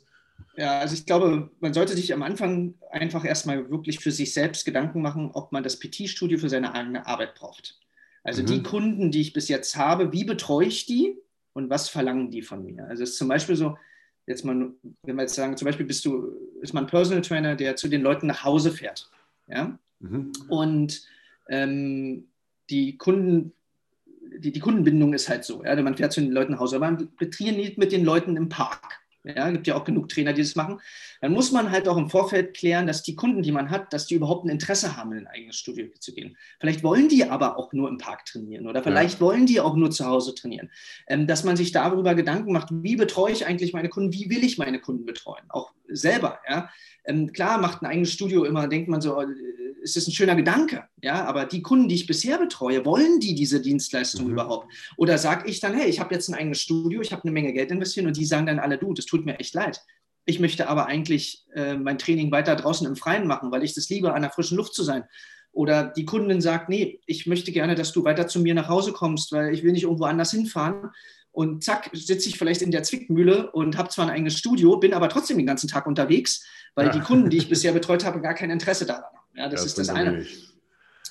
Ja, 0.57 0.80
also 0.80 0.95
ich 0.95 1.07
glaube, 1.07 1.50
man 1.61 1.73
sollte 1.73 1.95
sich 1.95 2.12
am 2.12 2.23
Anfang 2.23 2.75
einfach 2.90 3.25
erstmal 3.25 3.71
wirklich 3.71 4.00
für 4.00 4.11
sich 4.11 4.35
selbst 4.35 4.64
Gedanken 4.64 5.02
machen, 5.02 5.30
ob 5.33 5.52
man 5.52 5.62
das 5.62 5.78
PT-Studio 5.78 6.38
für 6.38 6.49
seine 6.49 6.75
eigene 6.75 7.07
Arbeit 7.07 7.35
braucht. 7.35 7.78
Also 8.25 8.42
mhm. 8.42 8.47
die 8.47 8.62
Kunden, 8.62 9.11
die 9.11 9.21
ich 9.21 9.33
bis 9.33 9.49
jetzt 9.49 9.76
habe, 9.76 10.12
wie 10.12 10.25
betreue 10.25 10.66
ich 10.66 10.87
die? 10.87 11.16
und 11.59 11.71
was 11.71 11.88
verlangen 11.88 12.30
die 12.30 12.42
von 12.42 12.64
mir? 12.64 12.87
Also 12.87 13.02
es 13.02 13.11
ist 13.11 13.18
zum 13.18 13.26
Beispiel 13.26 13.57
so, 13.57 13.76
jetzt 14.26 14.45
mal, 14.45 14.71
wenn 15.02 15.16
wir 15.16 15.23
jetzt 15.23 15.35
sagen, 15.35 15.57
zum 15.57 15.66
Beispiel 15.66 15.87
bist 15.87 16.04
du, 16.04 16.33
ist 16.62 16.73
man 16.73 16.87
Personal 16.87 17.21
Trainer, 17.21 17.57
der 17.57 17.75
zu 17.75 17.88
den 17.88 18.00
Leuten 18.00 18.28
nach 18.28 18.45
Hause 18.45 18.71
fährt. 18.71 19.11
Ja? 19.49 19.76
Mhm. 19.99 20.33
Und 20.49 21.02
ähm, 21.49 22.28
die 22.71 22.97
Kunden, 22.97 23.52
die, 24.38 24.52
die 24.52 24.61
Kundenbindung 24.61 25.14
ist 25.14 25.28
halt 25.28 25.45
so, 25.45 25.64
ja? 25.64 25.75
man 25.83 25.97
fährt 25.97 26.12
zu 26.12 26.21
den 26.21 26.30
Leuten 26.30 26.52
nach 26.52 26.61
Hause, 26.61 26.76
aber 26.76 26.92
man 26.92 27.09
trainiert 27.33 27.76
mit 27.76 27.90
den 27.90 28.04
Leuten 28.04 28.37
im 28.37 28.49
Park. 28.49 29.00
Ja, 29.37 29.50
gibt 29.50 29.66
ja 29.66 29.75
auch 29.75 29.85
genug 29.85 30.08
Trainer, 30.08 30.32
die 30.32 30.42
das 30.42 30.56
machen. 30.56 30.80
Dann 31.20 31.32
muss 31.32 31.52
man 31.52 31.70
halt 31.70 31.87
auch 31.87 31.97
im 31.97 32.08
Vorfeld 32.08 32.56
klären, 32.56 32.87
dass 32.87 33.02
die 33.02 33.14
Kunden, 33.14 33.42
die 33.42 33.52
man 33.52 33.70
hat, 33.70 33.92
dass 33.92 34.06
die 34.06 34.14
überhaupt 34.14 34.47
ein 34.47 34.49
Interesse 34.49 34.97
haben, 34.97 35.12
in 35.12 35.18
ein 35.18 35.26
eigenes 35.26 35.56
Studio 35.56 35.87
zu 35.99 36.14
gehen. 36.14 36.37
Vielleicht 36.61 36.82
wollen 36.82 37.08
die 37.08 37.25
aber 37.25 37.58
auch 37.58 37.73
nur 37.73 37.88
im 37.88 37.99
Park 37.99 38.25
trainieren 38.25 38.66
oder 38.66 38.82
vielleicht 38.82 39.14
ja. 39.14 39.20
wollen 39.20 39.44
die 39.44 39.61
auch 39.61 39.76
nur 39.76 39.90
zu 39.90 40.06
Hause 40.06 40.35
trainieren. 40.35 40.70
Ähm, 41.06 41.26
dass 41.26 41.44
man 41.44 41.56
sich 41.56 41.73
darüber 41.73 42.14
Gedanken 42.14 42.52
macht, 42.52 42.68
wie 42.70 42.97
betreue 42.97 43.32
ich 43.32 43.47
eigentlich 43.47 43.73
meine 43.73 43.88
Kunden, 43.88 44.12
wie 44.12 44.30
will 44.30 44.44
ich 44.44 44.56
meine 44.56 44.80
Kunden 44.80 45.04
betreuen, 45.04 45.44
auch 45.49 45.73
selber. 45.88 46.40
Ja? 46.49 46.71
Ähm, 47.04 47.33
klar 47.33 47.59
macht 47.59 47.83
ein 47.83 47.87
eigenes 47.87 48.12
Studio 48.12 48.45
immer, 48.45 48.68
denkt 48.68 48.88
man 48.88 49.00
so, 49.00 49.21
es 49.83 49.97
ist 49.97 50.09
ein 50.09 50.12
schöner 50.12 50.37
Gedanke, 50.37 50.85
ja, 51.02 51.25
aber 51.25 51.45
die 51.47 51.62
Kunden, 51.62 51.88
die 51.88 51.95
ich 51.95 52.07
bisher 52.07 52.38
betreue, 52.38 52.85
wollen 52.85 53.21
die 53.21 53.35
diese 53.35 53.61
Dienstleistung 53.61 54.26
mhm. 54.26 54.33
überhaupt? 54.33 54.73
Oder 54.97 55.18
sage 55.18 55.49
ich 55.49 55.61
dann, 55.61 55.75
hey, 55.75 55.88
ich 55.88 56.00
habe 56.00 56.14
jetzt 56.14 56.28
ein 56.28 56.35
eigenes 56.35 56.61
Studio, 56.61 57.00
ich 57.00 57.12
habe 57.12 57.23
eine 57.23 57.33
Menge 57.33 57.52
Geld 57.52 57.71
investiert 57.71 58.07
und 58.07 58.16
die 58.16 58.25
sagen 58.25 58.47
dann 58.47 58.59
alle, 58.59 58.78
du, 58.78 58.92
das 58.92 59.07
tut 59.07 59.25
mir 59.25 59.38
echt 59.38 59.54
leid. 59.54 59.80
Ich 60.26 60.40
möchte 60.40 60.68
aber 60.68 60.87
eigentlich 60.87 61.47
äh, 61.54 61.75
mein 61.75 61.97
Training 61.97 62.30
weiter 62.30 62.54
draußen 62.54 62.87
im 62.87 62.97
Freien 62.97 63.26
machen, 63.26 63.50
weil 63.50 63.62
ich 63.62 63.75
das 63.75 63.88
liebe, 63.88 64.12
an 64.12 64.23
der 64.23 64.30
frischen 64.30 64.59
Luft 64.59 64.75
zu 64.75 64.83
sein. 64.83 65.04
Oder 65.52 65.85
die 65.85 66.04
Kundin 66.04 66.40
sagt, 66.40 66.68
nee, 66.68 67.00
ich 67.07 67.26
möchte 67.26 67.52
gerne, 67.52 67.75
dass 67.75 67.92
du 67.92 68.04
weiter 68.04 68.28
zu 68.28 68.40
mir 68.40 68.54
nach 68.54 68.68
Hause 68.68 68.92
kommst, 68.92 69.33
weil 69.33 69.54
ich 69.54 69.62
will 69.62 69.73
nicht 69.73 69.85
irgendwo 69.85 70.04
anders 70.04 70.30
hinfahren. 70.30 70.90
Und 71.30 71.62
zack, 71.62 71.90
sitze 71.92 72.28
ich 72.28 72.38
vielleicht 72.38 72.62
in 72.62 72.70
der 72.70 72.82
Zwickmühle 72.82 73.52
und 73.52 73.76
habe 73.76 73.90
zwar 73.90 74.06
ein 74.06 74.11
eigenes 74.11 74.37
Studio, 74.37 74.76
bin 74.78 74.94
aber 74.94 75.08
trotzdem 75.08 75.37
den 75.37 75.47
ganzen 75.47 75.68
Tag 75.68 75.87
unterwegs, 75.87 76.44
weil 76.75 76.87
ja. 76.87 76.92
die 76.92 77.00
Kunden, 77.00 77.30
die 77.30 77.37
ich 77.37 77.49
bisher 77.49 77.73
betreut 77.73 78.04
habe, 78.04 78.20
gar 78.20 78.35
kein 78.35 78.50
Interesse 78.50 78.87
daran 78.87 79.04
haben. 79.04 79.37
Ja, 79.37 79.49
das, 79.49 79.62
das 79.62 79.66
ist 79.66 79.78
das 79.78 79.88
eine. 79.90 80.26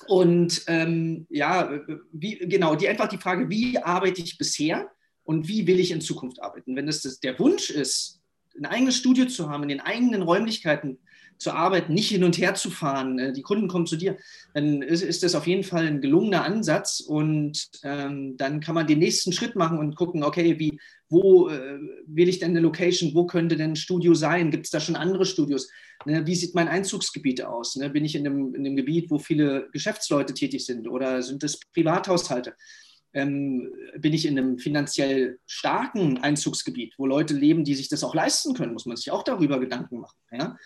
Und 0.06 0.62
ähm, 0.66 1.26
ja, 1.30 1.70
wie, 2.12 2.38
genau, 2.38 2.74
die 2.74 2.88
einfach 2.88 3.08
die 3.08 3.18
Frage, 3.18 3.48
wie 3.48 3.78
arbeite 3.78 4.20
ich 4.20 4.38
bisher 4.38 4.90
und 5.24 5.48
wie 5.48 5.66
will 5.66 5.80
ich 5.80 5.90
in 5.90 6.00
Zukunft 6.00 6.42
arbeiten? 6.42 6.76
Wenn 6.76 6.86
das 6.86 7.02
der 7.20 7.38
Wunsch 7.38 7.70
ist, 7.70 8.20
ein 8.56 8.66
eigenes 8.66 8.96
Studio 8.96 9.26
zu 9.26 9.50
haben, 9.50 9.62
in 9.62 9.68
den 9.68 9.80
eigenen 9.80 10.22
Räumlichkeiten 10.22 10.98
zu 11.38 11.52
arbeiten, 11.52 11.94
nicht 11.94 12.08
hin 12.08 12.24
und 12.24 12.36
her 12.36 12.54
zu 12.54 12.70
fahren, 12.70 13.18
äh, 13.18 13.32
die 13.32 13.42
Kunden 13.42 13.68
kommen 13.68 13.86
zu 13.86 13.96
dir, 13.96 14.16
dann 14.54 14.82
ist, 14.82 15.02
ist 15.02 15.22
das 15.22 15.34
auf 15.34 15.46
jeden 15.46 15.64
Fall 15.64 15.86
ein 15.86 16.00
gelungener 16.00 16.44
Ansatz 16.44 17.00
und 17.00 17.70
ähm, 17.84 18.36
dann 18.36 18.60
kann 18.60 18.74
man 18.74 18.86
den 18.86 18.98
nächsten 18.98 19.32
Schritt 19.32 19.56
machen 19.56 19.78
und 19.78 19.94
gucken, 19.94 20.22
okay, 20.24 20.58
wie, 20.58 20.78
wo 21.08 21.48
äh, 21.48 21.78
will 22.06 22.28
ich 22.28 22.38
denn 22.38 22.50
eine 22.50 22.60
Location, 22.60 23.14
wo 23.14 23.26
könnte 23.26 23.56
denn 23.56 23.72
ein 23.72 23.76
Studio 23.76 24.14
sein, 24.14 24.50
gibt 24.50 24.66
es 24.66 24.70
da 24.70 24.80
schon 24.80 24.96
andere 24.96 25.24
Studios, 25.24 25.70
ne? 26.04 26.26
wie 26.26 26.34
sieht 26.34 26.54
mein 26.54 26.68
Einzugsgebiet 26.68 27.42
aus, 27.44 27.76
ne? 27.76 27.88
bin 27.90 28.04
ich 28.04 28.14
in 28.14 28.26
einem, 28.26 28.54
in 28.54 28.66
einem 28.66 28.76
Gebiet, 28.76 29.10
wo 29.10 29.18
viele 29.18 29.68
Geschäftsleute 29.72 30.34
tätig 30.34 30.66
sind 30.66 30.88
oder 30.88 31.22
sind 31.22 31.44
es 31.44 31.60
Privathaushalte? 31.72 32.54
Ähm, 33.14 33.72
bin 33.96 34.12
ich 34.12 34.26
in 34.26 34.38
einem 34.38 34.58
finanziell 34.58 35.38
starken 35.46 36.18
Einzugsgebiet, 36.18 36.94
wo 36.98 37.06
Leute 37.06 37.32
leben, 37.32 37.64
die 37.64 37.74
sich 37.74 37.88
das 37.88 38.04
auch 38.04 38.14
leisten 38.14 38.52
können, 38.52 38.74
muss 38.74 38.84
man 38.84 38.98
sich 38.98 39.10
auch 39.10 39.22
darüber 39.22 39.58
Gedanken 39.58 40.00
machen. 40.00 40.16
Ja? 40.30 40.58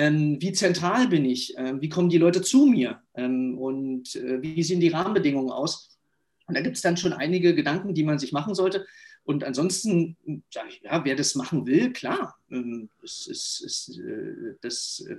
Ähm, 0.00 0.40
wie 0.40 0.52
zentral 0.52 1.08
bin 1.08 1.26
ich, 1.26 1.54
ähm, 1.58 1.82
wie 1.82 1.90
kommen 1.90 2.08
die 2.08 2.16
Leute 2.16 2.40
zu 2.40 2.64
mir 2.64 3.02
ähm, 3.14 3.58
und 3.58 4.16
äh, 4.16 4.40
wie 4.40 4.62
sehen 4.62 4.80
die 4.80 4.88
Rahmenbedingungen 4.88 5.50
aus. 5.50 5.98
Und 6.46 6.54
da 6.54 6.62
gibt 6.62 6.76
es 6.76 6.82
dann 6.82 6.96
schon 6.96 7.12
einige 7.12 7.54
Gedanken, 7.54 7.92
die 7.92 8.02
man 8.02 8.18
sich 8.18 8.32
machen 8.32 8.54
sollte. 8.54 8.86
Und 9.24 9.44
ansonsten 9.44 10.16
sage 10.50 10.68
ich, 10.70 10.80
ja, 10.80 11.04
wer 11.04 11.16
das 11.16 11.34
machen 11.34 11.66
will, 11.66 11.92
klar, 11.92 12.34
ähm, 12.50 12.88
es, 13.04 13.28
es, 13.30 13.62
es, 13.64 13.98
äh, 13.98 14.54
das 14.62 15.04
äh, 15.06 15.16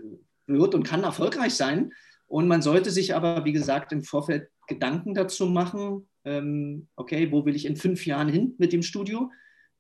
wird 0.48 0.74
und 0.74 0.82
kann 0.82 1.04
erfolgreich 1.04 1.54
sein. 1.54 1.94
Und 2.26 2.48
man 2.48 2.64
sollte 2.64 2.90
sich 2.90 3.14
aber, 3.14 3.46
wie 3.46 3.54
gesagt, 3.54 3.92
im 3.92 4.04
Vorfeld 4.04 4.50
Gedanken 4.68 5.14
dazu 5.14 5.46
machen, 5.46 6.08
ähm, 6.26 6.88
okay, 6.96 7.32
wo 7.32 7.46
will 7.46 7.56
ich 7.56 7.66
in 7.66 7.76
fünf 7.76 8.08
Jahren 8.08 8.30
hin 8.30 8.56
mit 8.58 8.74
dem 8.74 8.82
Studio? 8.82 9.30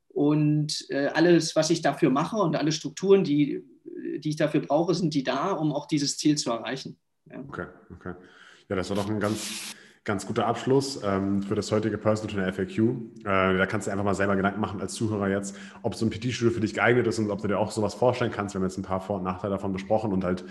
Und 0.10 0.86
äh, 0.89 1.08
alles, 1.08 1.55
was 1.55 1.72
ich 1.72 1.81
dafür 1.81 2.12
mache 2.12 2.36
und 2.36 2.55
alle 2.55 2.72
Strukturen, 2.72 3.24
die 3.24 3.63
die 4.20 4.29
ich 4.29 4.36
dafür 4.36 4.62
brauche, 4.62 4.93
sind 4.93 5.13
die 5.13 5.24
da, 5.24 5.51
um 5.51 5.72
auch 5.72 5.86
dieses 5.86 6.17
Ziel 6.17 6.38
zu 6.38 6.51
erreichen. 6.51 6.98
Ja. 7.29 7.39
Okay, 7.48 7.67
okay. 7.93 8.13
Ja, 8.70 8.75
das 8.75 8.89
war 8.89 8.98
doch 8.98 9.10
ein 9.10 9.20
ganz, 9.20 9.75
ganz 10.03 10.25
guter 10.25 10.48
Abschluss 10.48 11.01
ähm, 11.03 11.43
für 11.43 11.55
das 11.55 11.72
heutige 11.72 11.98
Personal 11.98 12.34
Trainer 12.34 12.53
FAQ. 12.53 12.77
Äh, 12.79 13.58
da 13.58 13.65
kannst 13.65 13.88
du 13.88 13.91
einfach 13.91 14.05
mal 14.05 14.15
selber 14.15 14.36
Gedanken 14.36 14.62
machen 14.62 14.81
als 14.81 14.93
Zuhörer 14.93 15.29
jetzt, 15.29 15.55
ob 15.81 15.96
so 15.96 16.05
ein 16.05 16.10
PT-Studio 16.10 16.53
für 16.53 16.62
dich 16.62 16.74
geeignet 16.74 17.08
ist 17.08 17.20
und 17.20 17.29
ob 17.31 17.41
du 17.41 17.48
dir 17.48 17.60
auch 17.60 17.72
sowas 17.72 17.93
vorstellen 17.93 18.31
kannst. 18.31 18.55
Wir 18.55 18.60
haben 18.60 18.67
jetzt 18.67 18.77
ein 18.77 18.84
paar 18.84 19.01
Vor- 19.01 19.17
und 19.17 19.24
Nachteile 19.24 19.53
davon 19.53 19.74
besprochen 19.74 20.12
und 20.13 20.24
halt 20.24 20.46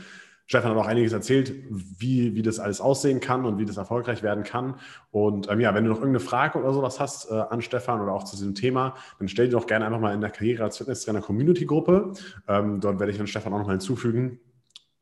Stefan 0.50 0.72
hat 0.72 0.78
auch 0.78 0.88
einiges 0.88 1.12
erzählt, 1.12 1.54
wie, 1.70 2.34
wie 2.34 2.42
das 2.42 2.58
alles 2.58 2.80
aussehen 2.80 3.20
kann 3.20 3.44
und 3.44 3.58
wie 3.58 3.64
das 3.64 3.76
erfolgreich 3.76 4.24
werden 4.24 4.42
kann. 4.42 4.74
Und 5.12 5.48
ähm, 5.48 5.60
ja, 5.60 5.72
wenn 5.76 5.84
du 5.84 5.90
noch 5.90 5.98
irgendeine 5.98 6.18
Frage 6.18 6.58
oder 6.58 6.72
sowas 6.72 6.98
hast 6.98 7.30
äh, 7.30 7.34
an 7.34 7.62
Stefan 7.62 8.00
oder 8.00 8.10
auch 8.10 8.24
zu 8.24 8.34
diesem 8.34 8.56
Thema, 8.56 8.94
dann 9.20 9.28
stell 9.28 9.46
die 9.46 9.52
doch 9.52 9.68
gerne 9.68 9.86
einfach 9.86 10.00
mal 10.00 10.12
in 10.12 10.20
der 10.20 10.30
Karriere 10.30 10.64
als 10.64 10.78
Fitnesstrainer 10.78 11.20
Community 11.20 11.66
Gruppe. 11.66 12.14
Ähm, 12.48 12.80
dort 12.80 12.98
werde 12.98 13.12
ich 13.12 13.18
dann 13.18 13.28
Stefan 13.28 13.52
auch 13.52 13.58
nochmal 13.58 13.76
hinzufügen. 13.76 14.40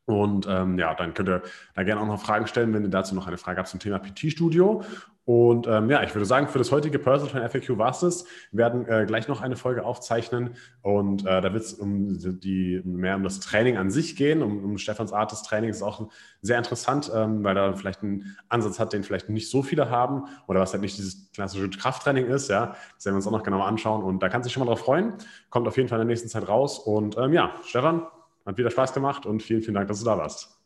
Und 0.09 0.47
ähm, 0.49 0.79
ja, 0.79 0.95
dann 0.95 1.13
könnt 1.13 1.29
ihr 1.29 1.43
da 1.75 1.83
gerne 1.83 2.01
auch 2.01 2.07
noch 2.07 2.19
Fragen 2.19 2.47
stellen, 2.47 2.73
wenn 2.73 2.81
ihr 2.81 2.89
dazu 2.89 3.13
noch 3.13 3.27
eine 3.27 3.37
Frage 3.37 3.59
habt 3.59 3.67
zum 3.67 3.79
Thema 3.79 3.99
PT-Studio. 3.99 4.81
Und 5.23 5.67
ähm, 5.67 5.87
ja, 5.91 6.01
ich 6.01 6.15
würde 6.15 6.25
sagen, 6.25 6.47
für 6.47 6.57
das 6.57 6.71
heutige 6.71 6.97
Personal 6.97 7.31
Trainer 7.31 7.47
FAQ 7.47 7.77
war 7.77 7.91
es 7.91 7.99
das. 7.99 8.25
Wir 8.51 8.63
werden 8.63 8.87
äh, 8.87 9.05
gleich 9.05 9.27
noch 9.27 9.41
eine 9.41 9.55
Folge 9.55 9.85
aufzeichnen 9.85 10.55
und 10.81 11.27
äh, 11.27 11.41
da 11.41 11.53
wird 11.53 11.63
es 11.63 11.73
um 11.73 12.17
die, 12.39 12.81
mehr 12.83 13.15
um 13.15 13.21
das 13.21 13.39
Training 13.39 13.77
an 13.77 13.91
sich 13.91 14.15
gehen, 14.15 14.41
um, 14.41 14.63
um 14.63 14.79
Stefans 14.79 15.13
Art 15.13 15.31
des 15.31 15.43
Trainings. 15.43 15.77
Ist 15.77 15.83
auch 15.83 16.09
sehr 16.41 16.57
interessant, 16.57 17.11
ähm, 17.13 17.43
weil 17.43 17.55
er 17.55 17.75
vielleicht 17.75 18.01
einen 18.01 18.35
Ansatz 18.47 18.79
hat, 18.79 18.93
den 18.93 19.03
vielleicht 19.03 19.29
nicht 19.29 19.51
so 19.51 19.61
viele 19.61 19.91
haben 19.91 20.23
oder 20.47 20.59
was 20.59 20.71
halt 20.71 20.81
nicht 20.81 20.97
dieses 20.97 21.31
klassische 21.33 21.69
Krafttraining 21.69 22.25
ist. 22.25 22.49
Ja, 22.49 22.75
das 22.95 23.05
werden 23.05 23.13
wir 23.13 23.17
uns 23.17 23.27
auch 23.27 23.31
noch 23.31 23.43
genauer 23.43 23.67
anschauen 23.67 24.01
und 24.01 24.23
da 24.23 24.29
kann 24.29 24.41
sich 24.41 24.51
schon 24.51 24.65
mal 24.65 24.67
drauf 24.71 24.79
freuen. 24.79 25.13
Kommt 25.51 25.67
auf 25.67 25.77
jeden 25.77 25.89
Fall 25.89 26.01
in 26.01 26.07
der 26.07 26.11
nächsten 26.11 26.29
Zeit 26.29 26.47
raus. 26.47 26.79
Und 26.79 27.19
ähm, 27.19 27.33
ja, 27.33 27.53
Stefan, 27.63 28.01
hat 28.45 28.57
wieder 28.57 28.71
Spaß 28.71 28.93
gemacht 28.93 29.25
und 29.25 29.43
vielen, 29.43 29.61
vielen 29.61 29.75
Dank, 29.75 29.87
dass 29.87 29.99
du 29.99 30.05
da 30.05 30.17
warst. 30.17 30.59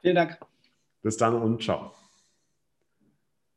Vielen 0.00 0.16
Dank. 0.16 0.38
Bis 1.02 1.16
dann 1.16 1.40
und 1.40 1.62
ciao. 1.62 1.92